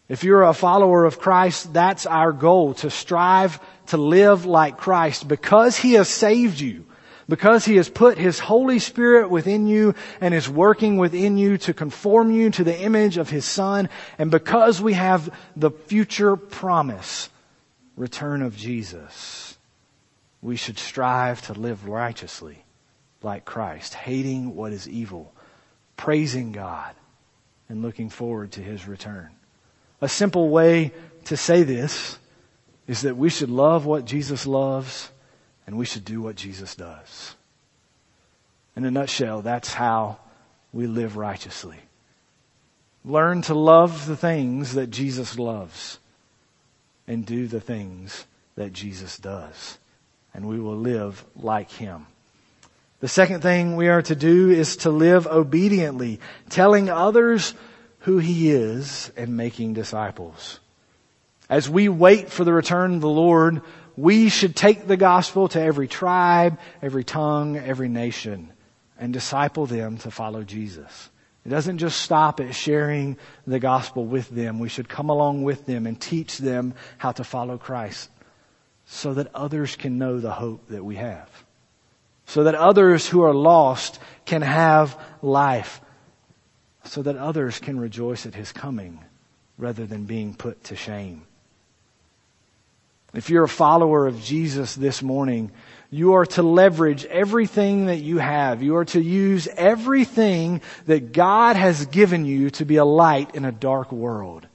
If 0.09 0.25
you're 0.25 0.45
a 0.45 0.55
follower 0.55 1.05
of 1.05 1.19
Christ, 1.19 1.73
that's 1.73 2.07
our 2.07 2.33
goal, 2.33 2.75
to 2.75 2.91
strive 2.91 3.61
to 3.87 3.97
live 3.97 4.47
like 4.47 4.79
Christ 4.79 5.27
because 5.27 5.77
He 5.77 5.95
has 5.95 6.09
saved 6.09 6.61
you 6.61 6.87
because 7.29 7.65
He 7.65 7.77
has 7.77 7.89
put 7.89 8.19
His 8.19 8.39
Holy 8.39 8.79
Spirit 8.79 9.31
within 9.31 9.67
you 9.67 9.95
and 10.21 10.33
is 10.35 10.49
working 10.49 10.97
within 10.97 11.37
you 11.37 11.59
to 11.59 11.75
conform 11.75 12.31
you 12.31 12.51
to 12.51 12.65
the 12.65 12.79
image 12.79 13.17
of 13.17 13.31
His 13.31 13.45
Son, 13.45 13.89
and 14.19 14.31
because 14.31 14.81
we 14.81 14.93
have 14.95 15.35
the 15.57 15.71
future 15.71 16.37
promise, 16.37 17.29
return 17.97 18.43
of 18.43 18.57
Jesus, 18.57 19.46
we 20.47 20.55
should 20.55 20.79
strive 20.79 21.43
to 21.43 21.55
live 21.55 21.89
righteously 21.89 22.65
like 23.21 23.45
Christ, 23.45 23.95
hating 23.95 24.55
what 24.55 24.73
is 24.73 24.89
evil, 24.89 25.33
praising 25.97 26.53
God, 26.53 26.95
and 27.69 27.83
looking 27.83 28.11
forward 28.11 28.53
to 28.53 28.61
His 28.61 28.87
return. 28.87 29.31
A 30.01 30.09
simple 30.09 30.49
way 30.49 30.93
to 31.25 31.37
say 31.37 31.65
this 31.65 32.17
is 32.87 33.03
that 33.03 33.17
we 33.17 33.29
should 33.29 33.51
love 33.51 33.87
what 33.87 34.05
Jesus 34.05 34.47
loves 34.47 35.11
and 35.67 35.77
we 35.77 35.85
should 35.85 36.05
do 36.05 36.23
what 36.23 36.37
Jesus 36.37 36.77
does. 36.77 37.35
In 38.77 38.85
a 38.85 38.91
nutshell, 38.93 39.43
that's 39.43 39.73
how 39.75 40.21
we 40.73 40.87
live 40.87 41.17
righteously. 41.17 41.81
Learn 43.05 43.43
to 43.43 43.55
love 43.55 44.07
the 44.07 44.17
things 44.17 44.75
that 44.75 44.93
Jesus 44.93 45.41
loves 45.41 45.99
and 47.09 47.27
do 47.27 47.49
the 47.49 47.61
things 47.61 48.27
that 48.55 48.73
Jesus 48.73 49.19
does. 49.19 49.79
And 50.37 50.47
we 50.47 50.61
will 50.61 50.77
live 50.77 51.25
like 51.35 51.71
Him. 51.71 52.07
The 53.01 53.09
second 53.09 53.41
thing 53.41 53.75
we 53.75 53.89
are 53.89 54.03
to 54.03 54.15
do 54.15 54.51
is 54.51 54.77
to 54.79 54.91
live 54.91 55.27
obediently, 55.27 56.21
telling 56.51 56.91
others 56.91 57.55
who 58.01 58.19
He 58.19 58.51
is 58.51 59.11
and 59.17 59.39
making 59.39 59.73
disciples. 59.73 60.61
As 61.49 61.71
we 61.71 61.89
wait 61.89 62.29
for 62.31 62.45
the 62.45 62.53
return 62.53 62.97
of 62.97 63.01
the 63.01 63.09
Lord, 63.09 63.63
we 63.97 64.29
should 64.29 64.55
take 64.55 64.87
the 64.87 64.99
gospel 64.99 65.49
to 65.49 65.61
every 65.61 65.89
tribe, 65.89 66.59
every 66.83 67.03
tongue, 67.03 67.57
every 67.57 67.89
nation, 67.89 68.53
and 68.99 69.15
disciple 69.15 69.65
them 69.65 69.97
to 69.99 70.11
follow 70.11 70.43
Jesus. 70.43 71.09
It 71.47 71.49
doesn't 71.49 71.79
just 71.79 72.03
stop 72.03 72.41
at 72.41 72.55
sharing 72.55 73.17
the 73.47 73.61
gospel 73.61 74.05
with 74.05 74.29
them. 74.29 74.59
We 74.59 74.69
should 74.69 74.89
come 74.89 75.09
along 75.09 75.45
with 75.45 75.65
them 75.65 75.87
and 75.87 75.99
teach 75.99 76.37
them 76.37 76.75
how 76.99 77.13
to 77.13 77.25
follow 77.25 77.57
Christ 77.57 78.11
so 78.87 79.15
that 79.15 79.35
others 79.35 79.77
can 79.77 79.99
know 79.99 80.19
the 80.19 80.33
hope 80.33 80.69
that 80.69 80.85
we 80.85 80.97
have. 80.97 81.29
So 82.25 82.45
that 82.45 82.55
others 82.55 83.09
who 83.09 83.23
are 83.23 83.35
lost 83.35 83.99
can 84.25 84.43
have 84.43 84.99
life. 85.23 85.81
So 86.85 87.03
that 87.03 87.17
others 87.17 87.59
can 87.59 87.79
rejoice 87.79 88.27
at 88.27 88.35
his 88.35 88.53
coming 88.53 89.01
rather 89.59 89.87
than 89.87 90.05
being 90.05 90.35
put 90.35 90.63
to 90.65 90.77
shame. 90.77 91.23
If 93.13 93.31
you're 93.31 93.45
a 93.45 93.49
follower 93.49 94.07
of 94.07 94.23
Jesus 94.23 94.75
this 94.75 95.03
morning, 95.03 95.51
you 95.91 96.15
are 96.15 96.27
to 96.27 96.43
leverage 96.43 97.05
everything 97.07 97.87
that 97.87 97.99
you 97.99 98.19
have. 98.19 98.63
You 98.63 98.77
are 98.77 98.85
to 98.87 99.01
use 99.01 99.49
everything 99.49 100.61
that 100.87 101.13
God 101.13 101.57
has 101.57 101.87
given 101.87 102.25
you 102.25 102.51
to 102.51 102.65
be 102.65 102.77
a 102.77 102.85
light 102.85 103.35
in 103.35 103.45
a 103.45 103.53
dark 103.53 103.91
world 103.91 104.47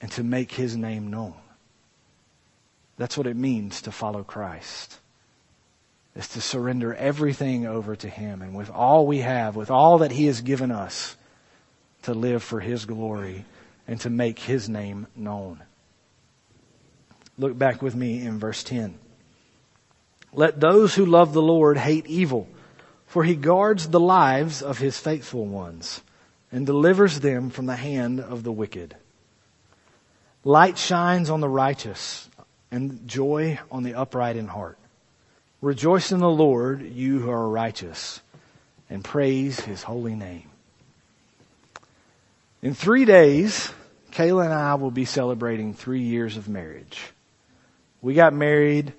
and 0.00 0.10
to 0.12 0.24
make 0.24 0.50
His 0.50 0.76
name 0.76 1.10
known. 1.10 1.34
That's 2.96 3.16
what 3.16 3.26
it 3.26 3.36
means 3.36 3.82
to 3.82 3.92
follow 3.92 4.22
Christ. 4.22 4.98
Is 6.14 6.28
to 6.28 6.40
surrender 6.40 6.94
everything 6.94 7.66
over 7.66 7.96
to 7.96 8.08
Him 8.08 8.40
and 8.40 8.54
with 8.54 8.70
all 8.70 9.06
we 9.06 9.18
have, 9.18 9.56
with 9.56 9.70
all 9.70 9.98
that 9.98 10.12
He 10.12 10.26
has 10.26 10.40
given 10.40 10.70
us, 10.70 11.16
to 12.02 12.14
live 12.14 12.42
for 12.42 12.60
His 12.60 12.84
glory 12.84 13.44
and 13.88 14.00
to 14.02 14.10
make 14.10 14.38
His 14.38 14.68
name 14.68 15.08
known. 15.16 15.62
Look 17.36 17.58
back 17.58 17.82
with 17.82 17.96
me 17.96 18.24
in 18.24 18.38
verse 18.38 18.62
10. 18.62 18.96
Let 20.32 20.60
those 20.60 20.94
who 20.94 21.06
love 21.06 21.32
the 21.32 21.42
Lord 21.42 21.78
hate 21.78 22.06
evil, 22.06 22.48
for 23.06 23.24
he 23.24 23.36
guards 23.36 23.88
the 23.88 24.00
lives 24.00 24.62
of 24.62 24.78
his 24.78 24.98
faithful 24.98 25.46
ones 25.46 26.00
and 26.50 26.66
delivers 26.66 27.20
them 27.20 27.50
from 27.50 27.66
the 27.66 27.76
hand 27.76 28.20
of 28.20 28.42
the 28.42 28.52
wicked. 28.52 28.96
Light 30.44 30.76
shines 30.76 31.30
on 31.30 31.40
the 31.40 31.48
righteous 31.48 32.28
and 32.74 33.06
joy 33.06 33.56
on 33.70 33.84
the 33.84 33.94
upright 33.94 34.34
in 34.34 34.48
heart. 34.48 34.76
Rejoice 35.62 36.10
in 36.10 36.18
the 36.18 36.28
Lord, 36.28 36.82
you 36.82 37.20
who 37.20 37.30
are 37.30 37.48
righteous, 37.48 38.20
and 38.90 39.04
praise 39.04 39.60
his 39.60 39.84
holy 39.84 40.16
name. 40.16 40.50
In 42.62 42.74
three 42.74 43.04
days, 43.04 43.72
Kayla 44.10 44.46
and 44.46 44.52
I 44.52 44.74
will 44.74 44.90
be 44.90 45.04
celebrating 45.04 45.72
three 45.72 46.02
years 46.02 46.36
of 46.36 46.48
marriage. 46.48 47.00
We 48.02 48.14
got 48.14 48.34
married 48.34 48.92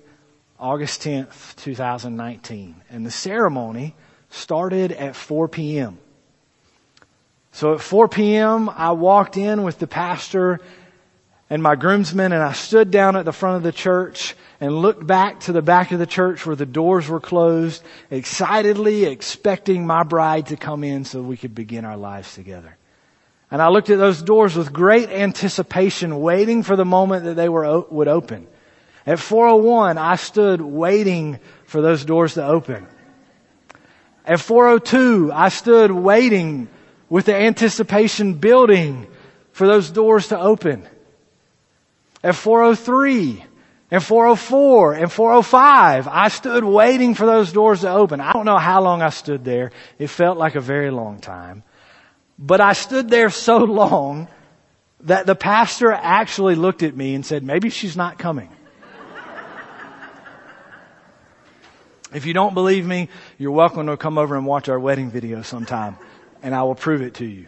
August 0.58 1.02
10th, 1.02 1.56
2019, 1.56 2.76
and 2.88 3.04
the 3.04 3.10
ceremony 3.10 3.94
started 4.30 4.90
at 4.90 5.14
4 5.14 5.48
p.m. 5.48 5.98
So 7.52 7.74
at 7.74 7.82
4 7.82 8.08
p.m., 8.08 8.70
I 8.70 8.92
walked 8.92 9.36
in 9.36 9.64
with 9.64 9.78
the 9.78 9.86
pastor 9.86 10.60
and 11.48 11.62
my 11.62 11.76
groomsmen 11.76 12.32
and 12.32 12.42
I 12.42 12.52
stood 12.52 12.90
down 12.90 13.16
at 13.16 13.24
the 13.24 13.32
front 13.32 13.58
of 13.58 13.62
the 13.62 13.72
church 13.72 14.34
and 14.60 14.76
looked 14.82 15.06
back 15.06 15.40
to 15.40 15.52
the 15.52 15.62
back 15.62 15.92
of 15.92 15.98
the 15.98 16.06
church 16.06 16.44
where 16.44 16.56
the 16.56 16.66
doors 16.66 17.08
were 17.08 17.20
closed, 17.20 17.82
excitedly 18.10 19.04
expecting 19.04 19.86
my 19.86 20.02
bride 20.02 20.46
to 20.46 20.56
come 20.56 20.82
in 20.82 21.04
so 21.04 21.22
we 21.22 21.36
could 21.36 21.54
begin 21.54 21.84
our 21.84 21.96
lives 21.96 22.34
together. 22.34 22.76
And 23.50 23.62
I 23.62 23.68
looked 23.68 23.90
at 23.90 23.98
those 23.98 24.22
doors 24.22 24.56
with 24.56 24.72
great 24.72 25.08
anticipation, 25.08 26.20
waiting 26.20 26.64
for 26.64 26.74
the 26.74 26.84
moment 26.84 27.24
that 27.24 27.34
they 27.34 27.48
were, 27.48 27.80
would 27.90 28.08
open. 28.08 28.48
At 29.06 29.20
401, 29.20 29.98
I 29.98 30.16
stood 30.16 30.60
waiting 30.60 31.38
for 31.64 31.80
those 31.80 32.04
doors 32.04 32.34
to 32.34 32.44
open. 32.44 32.88
At 34.24 34.40
402, 34.40 35.30
I 35.32 35.50
stood 35.50 35.92
waiting 35.92 36.66
with 37.08 37.26
the 37.26 37.36
anticipation 37.36 38.34
building 38.34 39.06
for 39.52 39.68
those 39.68 39.92
doors 39.92 40.28
to 40.28 40.40
open. 40.40 40.88
At 42.26 42.34
403 42.34 43.44
and 43.88 44.02
404 44.02 44.94
and 44.94 45.12
405, 45.12 46.08
I 46.08 46.26
stood 46.26 46.64
waiting 46.64 47.14
for 47.14 47.24
those 47.24 47.52
doors 47.52 47.82
to 47.82 47.92
open. 47.92 48.20
I 48.20 48.32
don't 48.32 48.44
know 48.44 48.58
how 48.58 48.82
long 48.82 49.00
I 49.00 49.10
stood 49.10 49.44
there. 49.44 49.70
It 49.96 50.08
felt 50.08 50.36
like 50.36 50.56
a 50.56 50.60
very 50.60 50.90
long 50.90 51.20
time. 51.20 51.62
But 52.36 52.60
I 52.60 52.72
stood 52.72 53.10
there 53.10 53.30
so 53.30 53.58
long 53.82 54.26
that 55.02 55.26
the 55.26 55.36
pastor 55.36 55.92
actually 55.92 56.56
looked 56.56 56.82
at 56.82 56.96
me 56.96 57.14
and 57.14 57.24
said, 57.24 57.44
maybe 57.44 57.70
she's 57.70 57.96
not 57.96 58.18
coming. 58.18 58.48
If 62.12 62.26
you 62.26 62.34
don't 62.34 62.54
believe 62.54 62.84
me, 62.84 63.08
you're 63.38 63.52
welcome 63.52 63.86
to 63.86 63.96
come 63.96 64.18
over 64.18 64.36
and 64.36 64.46
watch 64.46 64.68
our 64.68 64.80
wedding 64.80 65.12
video 65.12 65.42
sometime, 65.42 65.96
and 66.42 66.56
I 66.56 66.64
will 66.64 66.74
prove 66.74 67.02
it 67.02 67.14
to 67.14 67.24
you. 67.24 67.46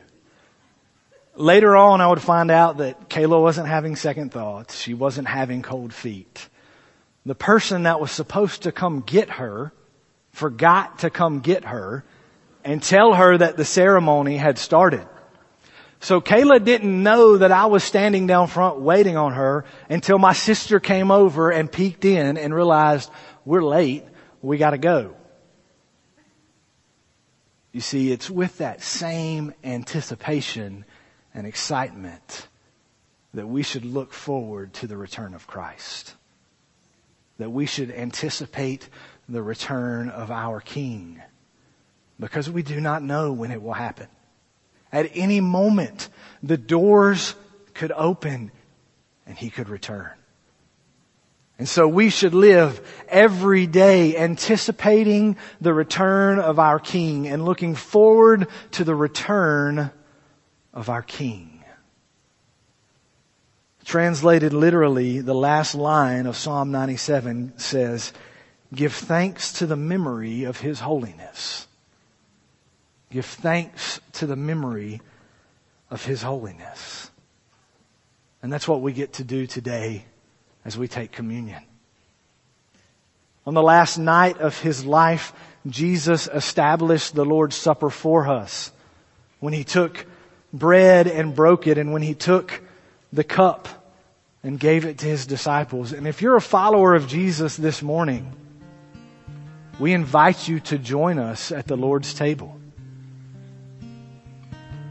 Later 1.39 1.77
on, 1.77 2.01
I 2.01 2.09
would 2.09 2.21
find 2.21 2.51
out 2.51 2.79
that 2.79 3.09
Kayla 3.09 3.41
wasn't 3.41 3.69
having 3.69 3.95
second 3.95 4.33
thoughts. 4.33 4.77
She 4.77 4.93
wasn't 4.93 5.29
having 5.29 5.63
cold 5.63 5.95
feet. 5.95 6.49
The 7.25 7.37
person 7.37 7.85
that 7.85 8.01
was 8.01 8.11
supposed 8.11 8.65
to 8.65 8.73
come 8.73 9.03
get 9.03 9.31
her 9.31 9.73
forgot 10.33 10.99
to 11.01 11.11
come 11.11 11.39
get 11.39 11.65
her 11.65 12.05
and 12.65 12.83
tell 12.83 13.15
her 13.15 13.39
that 13.39 13.57
the 13.57 13.65
ceremony 13.65 14.37
had 14.37 14.59
started. 14.59 15.07
So 16.01 16.21
Kayla 16.21 16.65
didn't 16.65 17.05
know 17.05 17.37
that 17.39 17.53
I 17.53 17.67
was 17.67 17.85
standing 17.85 18.27
down 18.27 18.49
front 18.49 18.81
waiting 18.81 19.17
on 19.17 19.35
her 19.35 19.65
until 19.89 20.19
my 20.19 20.33
sister 20.33 20.81
came 20.81 21.13
over 21.13 21.53
and 21.53 21.71
peeked 21.71 22.05
in 22.05 22.37
and 22.37 22.53
realized 22.53 23.13
we're 23.45 23.63
late 23.63 24.05
we 24.43 24.59
gotta 24.59 24.79
go. 24.79 25.15
You 27.71 27.81
see, 27.81 28.11
it's 28.11 28.29
with 28.29 28.59
that 28.59 28.83
same 28.83 29.55
anticipation 29.63 30.85
and 31.35 31.47
excitement 31.47 32.49
that 33.35 33.47
we 33.47 33.63
should 33.63 33.85
look 33.85 34.13
forward 34.13 34.73
to 34.75 34.87
the 34.87 34.97
return 34.97 35.35
of 35.35 35.47
Christ. 35.47 36.15
That 37.39 37.51
we 37.51 37.67
should 37.67 37.91
anticipate 37.91 38.89
the 39.29 39.43
return 39.43 40.09
of 40.09 40.31
our 40.31 40.61
King. 40.61 41.23
Because 42.19 42.51
we 42.51 42.63
do 42.63 42.81
not 42.81 43.03
know 43.03 43.33
when 43.33 43.51
it 43.51 43.63
will 43.63 43.75
happen. 43.75 44.09
At 44.93 45.11
any 45.15 45.41
moment, 45.41 46.09
the 46.43 46.57
doors 46.57 47.35
could 47.75 47.93
open 47.93 48.51
and 49.27 49.37
he 49.37 49.51
could 49.51 49.69
return. 49.69 50.11
And 51.59 51.69
so 51.69 51.89
we 51.89 52.09
should 52.09 52.35
live 52.35 52.81
every 53.09 53.67
day 53.67 54.17
anticipating 54.17 55.37
the 55.61 55.75
return 55.75 56.39
of 56.39 56.59
our 56.59 56.79
King 56.79 57.27
and 57.27 57.45
looking 57.45 57.75
forward 57.75 58.47
to 58.73 58.85
the 58.85 58.95
return 58.95 59.91
of 60.73 60.89
our 60.89 61.03
King. 61.03 61.65
Translated 63.85 64.53
literally, 64.53 65.21
the 65.21 65.35
last 65.35 65.75
line 65.75 66.27
of 66.27 66.37
Psalm 66.37 66.71
97 66.71 67.55
says, 67.57 68.13
Give 68.75 68.93
thanks 68.93 69.55
to 69.55 69.67
the 69.67 69.77
memory 69.77 70.45
of 70.45 70.61
His 70.61 70.81
holiness. 70.81 71.67
Give 73.11 73.25
thanks 73.25 74.01
to 74.13 74.27
the 74.27 74.37
memory 74.37 75.01
of 75.91 76.05
His 76.05 76.23
holiness. 76.23 77.11
And 78.43 78.53
that's 78.53 78.69
what 78.69 78.83
we 78.83 78.93
get 78.93 79.15
to 79.15 79.25
do 79.25 79.47
today 79.47 80.05
as 80.65 80.77
we 80.77 80.87
take 80.87 81.11
communion. 81.13 81.63
On 83.47 83.55
the 83.55 83.63
last 83.63 83.97
night 83.97 84.37
of 84.39 84.61
his 84.61 84.85
life, 84.85 85.33
Jesus 85.67 86.29
established 86.29 87.15
the 87.15 87.25
Lord's 87.25 87.57
Supper 87.57 87.89
for 87.89 88.29
us. 88.29 88.71
When 89.41 89.55
he 89.55 89.65
took 89.65 90.05
bread 90.53 91.07
and 91.07 91.35
broke 91.35 91.67
it 91.67 91.79
and 91.79 91.93
when 91.93 92.03
he 92.03 92.15
took 92.15 92.61
the 93.13 93.25
cup 93.25 93.69
and 94.43 94.59
gave 94.59 94.85
it 94.85 94.99
to 94.99 95.07
his 95.07 95.27
disciples. 95.27 95.93
And 95.93 96.07
if 96.07 96.23
you're 96.23 96.37
a 96.37 96.41
follower 96.41 96.95
of 96.95 97.09
Jesus 97.09 97.57
this 97.57 97.83
morning, 97.83 98.33
we 99.79 99.93
invite 99.93 100.49
you 100.49 100.61
to 100.61 100.79
join 100.79 101.19
us 101.19 101.53
at 101.53 101.67
the 101.67 101.77
Lord's 101.77 102.15
table. 102.15 102.59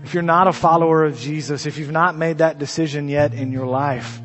If 0.04 0.14
you're 0.14 0.24
not 0.24 0.48
a 0.48 0.54
follower 0.54 1.04
of 1.04 1.18
Jesus, 1.18 1.66
if 1.66 1.78
you've 1.78 1.92
not 1.92 2.16
made 2.16 2.38
that 2.38 2.60
decision 2.60 3.10
yet 3.10 3.34
in 3.34 3.52
your 3.52 3.66
life, 3.66 4.22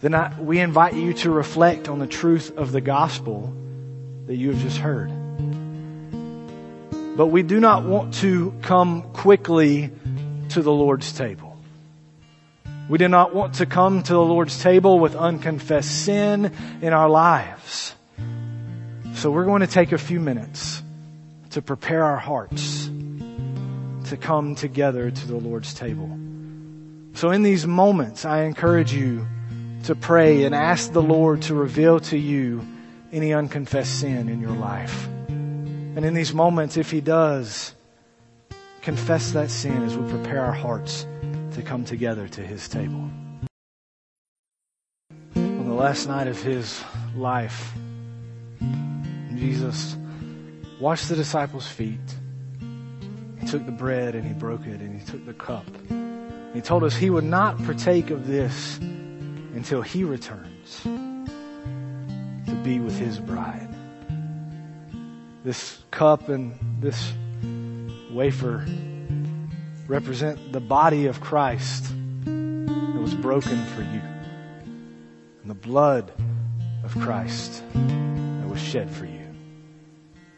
then 0.00 0.14
I, 0.14 0.32
we 0.40 0.58
invite 0.58 0.94
you 0.94 1.12
to 1.14 1.30
reflect 1.30 1.88
on 1.88 1.98
the 1.98 2.06
truth 2.06 2.56
of 2.56 2.72
the 2.72 2.80
gospel 2.80 3.54
that 4.26 4.36
you 4.36 4.52
have 4.52 4.60
just 4.60 4.78
heard. 4.78 5.12
But 7.18 7.26
we 7.26 7.42
do 7.42 7.58
not 7.58 7.82
want 7.82 8.14
to 8.22 8.54
come 8.62 9.02
quickly 9.02 9.90
to 10.50 10.62
the 10.62 10.70
Lord's 10.70 11.12
table. 11.12 11.56
We 12.88 12.96
do 12.96 13.08
not 13.08 13.34
want 13.34 13.54
to 13.54 13.66
come 13.66 14.04
to 14.04 14.12
the 14.12 14.22
Lord's 14.22 14.62
table 14.62 15.00
with 15.00 15.16
unconfessed 15.16 16.04
sin 16.04 16.52
in 16.80 16.92
our 16.92 17.10
lives. 17.10 17.96
So 19.14 19.32
we're 19.32 19.46
going 19.46 19.62
to 19.62 19.66
take 19.66 19.90
a 19.90 19.98
few 19.98 20.20
minutes 20.20 20.80
to 21.50 21.60
prepare 21.60 22.04
our 22.04 22.18
hearts 22.18 22.86
to 22.86 24.16
come 24.16 24.54
together 24.54 25.10
to 25.10 25.26
the 25.26 25.38
Lord's 25.38 25.74
table. 25.74 26.16
So 27.14 27.32
in 27.32 27.42
these 27.42 27.66
moments, 27.66 28.24
I 28.24 28.42
encourage 28.42 28.92
you 28.92 29.26
to 29.86 29.96
pray 29.96 30.44
and 30.44 30.54
ask 30.54 30.92
the 30.92 31.02
Lord 31.02 31.42
to 31.42 31.54
reveal 31.56 31.98
to 31.98 32.16
you 32.16 32.64
any 33.10 33.34
unconfessed 33.34 33.98
sin 33.98 34.28
in 34.28 34.40
your 34.40 34.54
life. 34.54 35.08
And 35.98 36.06
in 36.06 36.14
these 36.14 36.32
moments, 36.32 36.76
if 36.76 36.92
He 36.92 37.00
does, 37.00 37.74
confess 38.82 39.32
that 39.32 39.50
sin 39.50 39.82
as 39.82 39.96
we 39.98 40.08
prepare 40.08 40.44
our 40.44 40.52
hearts 40.52 41.08
to 41.54 41.62
come 41.62 41.84
together 41.84 42.28
to 42.28 42.40
His 42.40 42.68
table. 42.68 43.10
On 45.34 45.66
the 45.66 45.74
last 45.74 46.06
night 46.06 46.28
of 46.28 46.40
His 46.40 46.80
life, 47.16 47.72
Jesus 49.34 49.96
washed 50.78 51.08
the 51.08 51.16
disciples' 51.16 51.66
feet. 51.66 51.98
He 53.40 53.48
took 53.48 53.66
the 53.66 53.72
bread 53.72 54.14
and 54.14 54.24
He 54.24 54.34
broke 54.34 54.66
it 54.66 54.80
and 54.80 55.00
He 55.00 55.04
took 55.04 55.26
the 55.26 55.34
cup. 55.34 55.66
He 56.54 56.60
told 56.60 56.84
us 56.84 56.94
He 56.94 57.10
would 57.10 57.24
not 57.24 57.60
partake 57.64 58.10
of 58.10 58.28
this 58.28 58.78
until 58.78 59.82
He 59.82 60.04
returns 60.04 60.80
to 60.84 62.54
be 62.62 62.78
with 62.78 62.96
His 62.96 63.18
bride. 63.18 63.64
This 65.42 65.78
cup 65.98 66.28
and 66.28 66.56
this 66.78 67.12
wafer 68.12 68.64
represent 69.88 70.52
the 70.52 70.60
body 70.60 71.06
of 71.06 71.20
Christ 71.20 71.86
that 72.24 73.00
was 73.02 73.14
broken 73.14 73.66
for 73.74 73.82
you 73.82 74.00
and 75.42 75.50
the 75.50 75.54
blood 75.54 76.12
of 76.84 76.96
Christ 77.00 77.64
that 77.74 78.48
was 78.48 78.60
shed 78.60 78.88
for 78.88 79.06
you. 79.06 79.26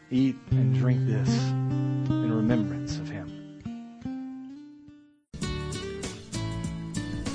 Eat 0.09 0.35
and 0.49 0.73
drink 0.73 1.05
this 1.05 1.29
in 1.29 2.33
remembrance 2.33 2.97
of 2.97 3.07
Him. 3.07 3.27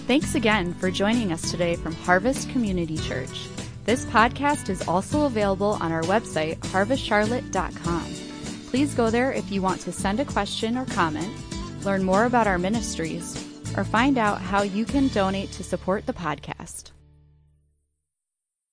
Thanks 0.09 0.35
again 0.35 0.75
for 0.75 0.91
joining 0.91 1.31
us 1.31 1.49
today 1.49 1.77
from 1.77 1.95
Harvest 1.95 2.51
Community 2.51 2.99
Church. 2.99 3.47
This 3.85 4.05
podcast 4.07 4.69
is 4.69 4.83
also 4.89 5.27
available 5.27 5.79
on 5.81 5.93
our 5.93 6.03
website, 6.03 6.59
harvestcharlotte.com. 6.59 8.06
Please 8.77 8.93
go 8.93 9.09
there 9.09 9.33
if 9.33 9.51
you 9.51 9.63
want 9.63 9.81
to 9.81 9.91
send 9.91 10.21
a 10.21 10.25
question 10.27 10.77
or 10.77 10.85
comment, 10.85 11.33
learn 11.87 12.03
more 12.03 12.27
about 12.27 12.47
our 12.47 12.59
ministries, 12.59 13.35
or 13.75 13.85
find 13.85 14.19
out 14.19 14.39
how 14.39 14.61
you 14.61 14.85
can 14.85 15.09
donate 15.09 15.51
to 15.53 15.65
support 15.65 16.05
the 16.05 16.13
podcast. 16.13 16.91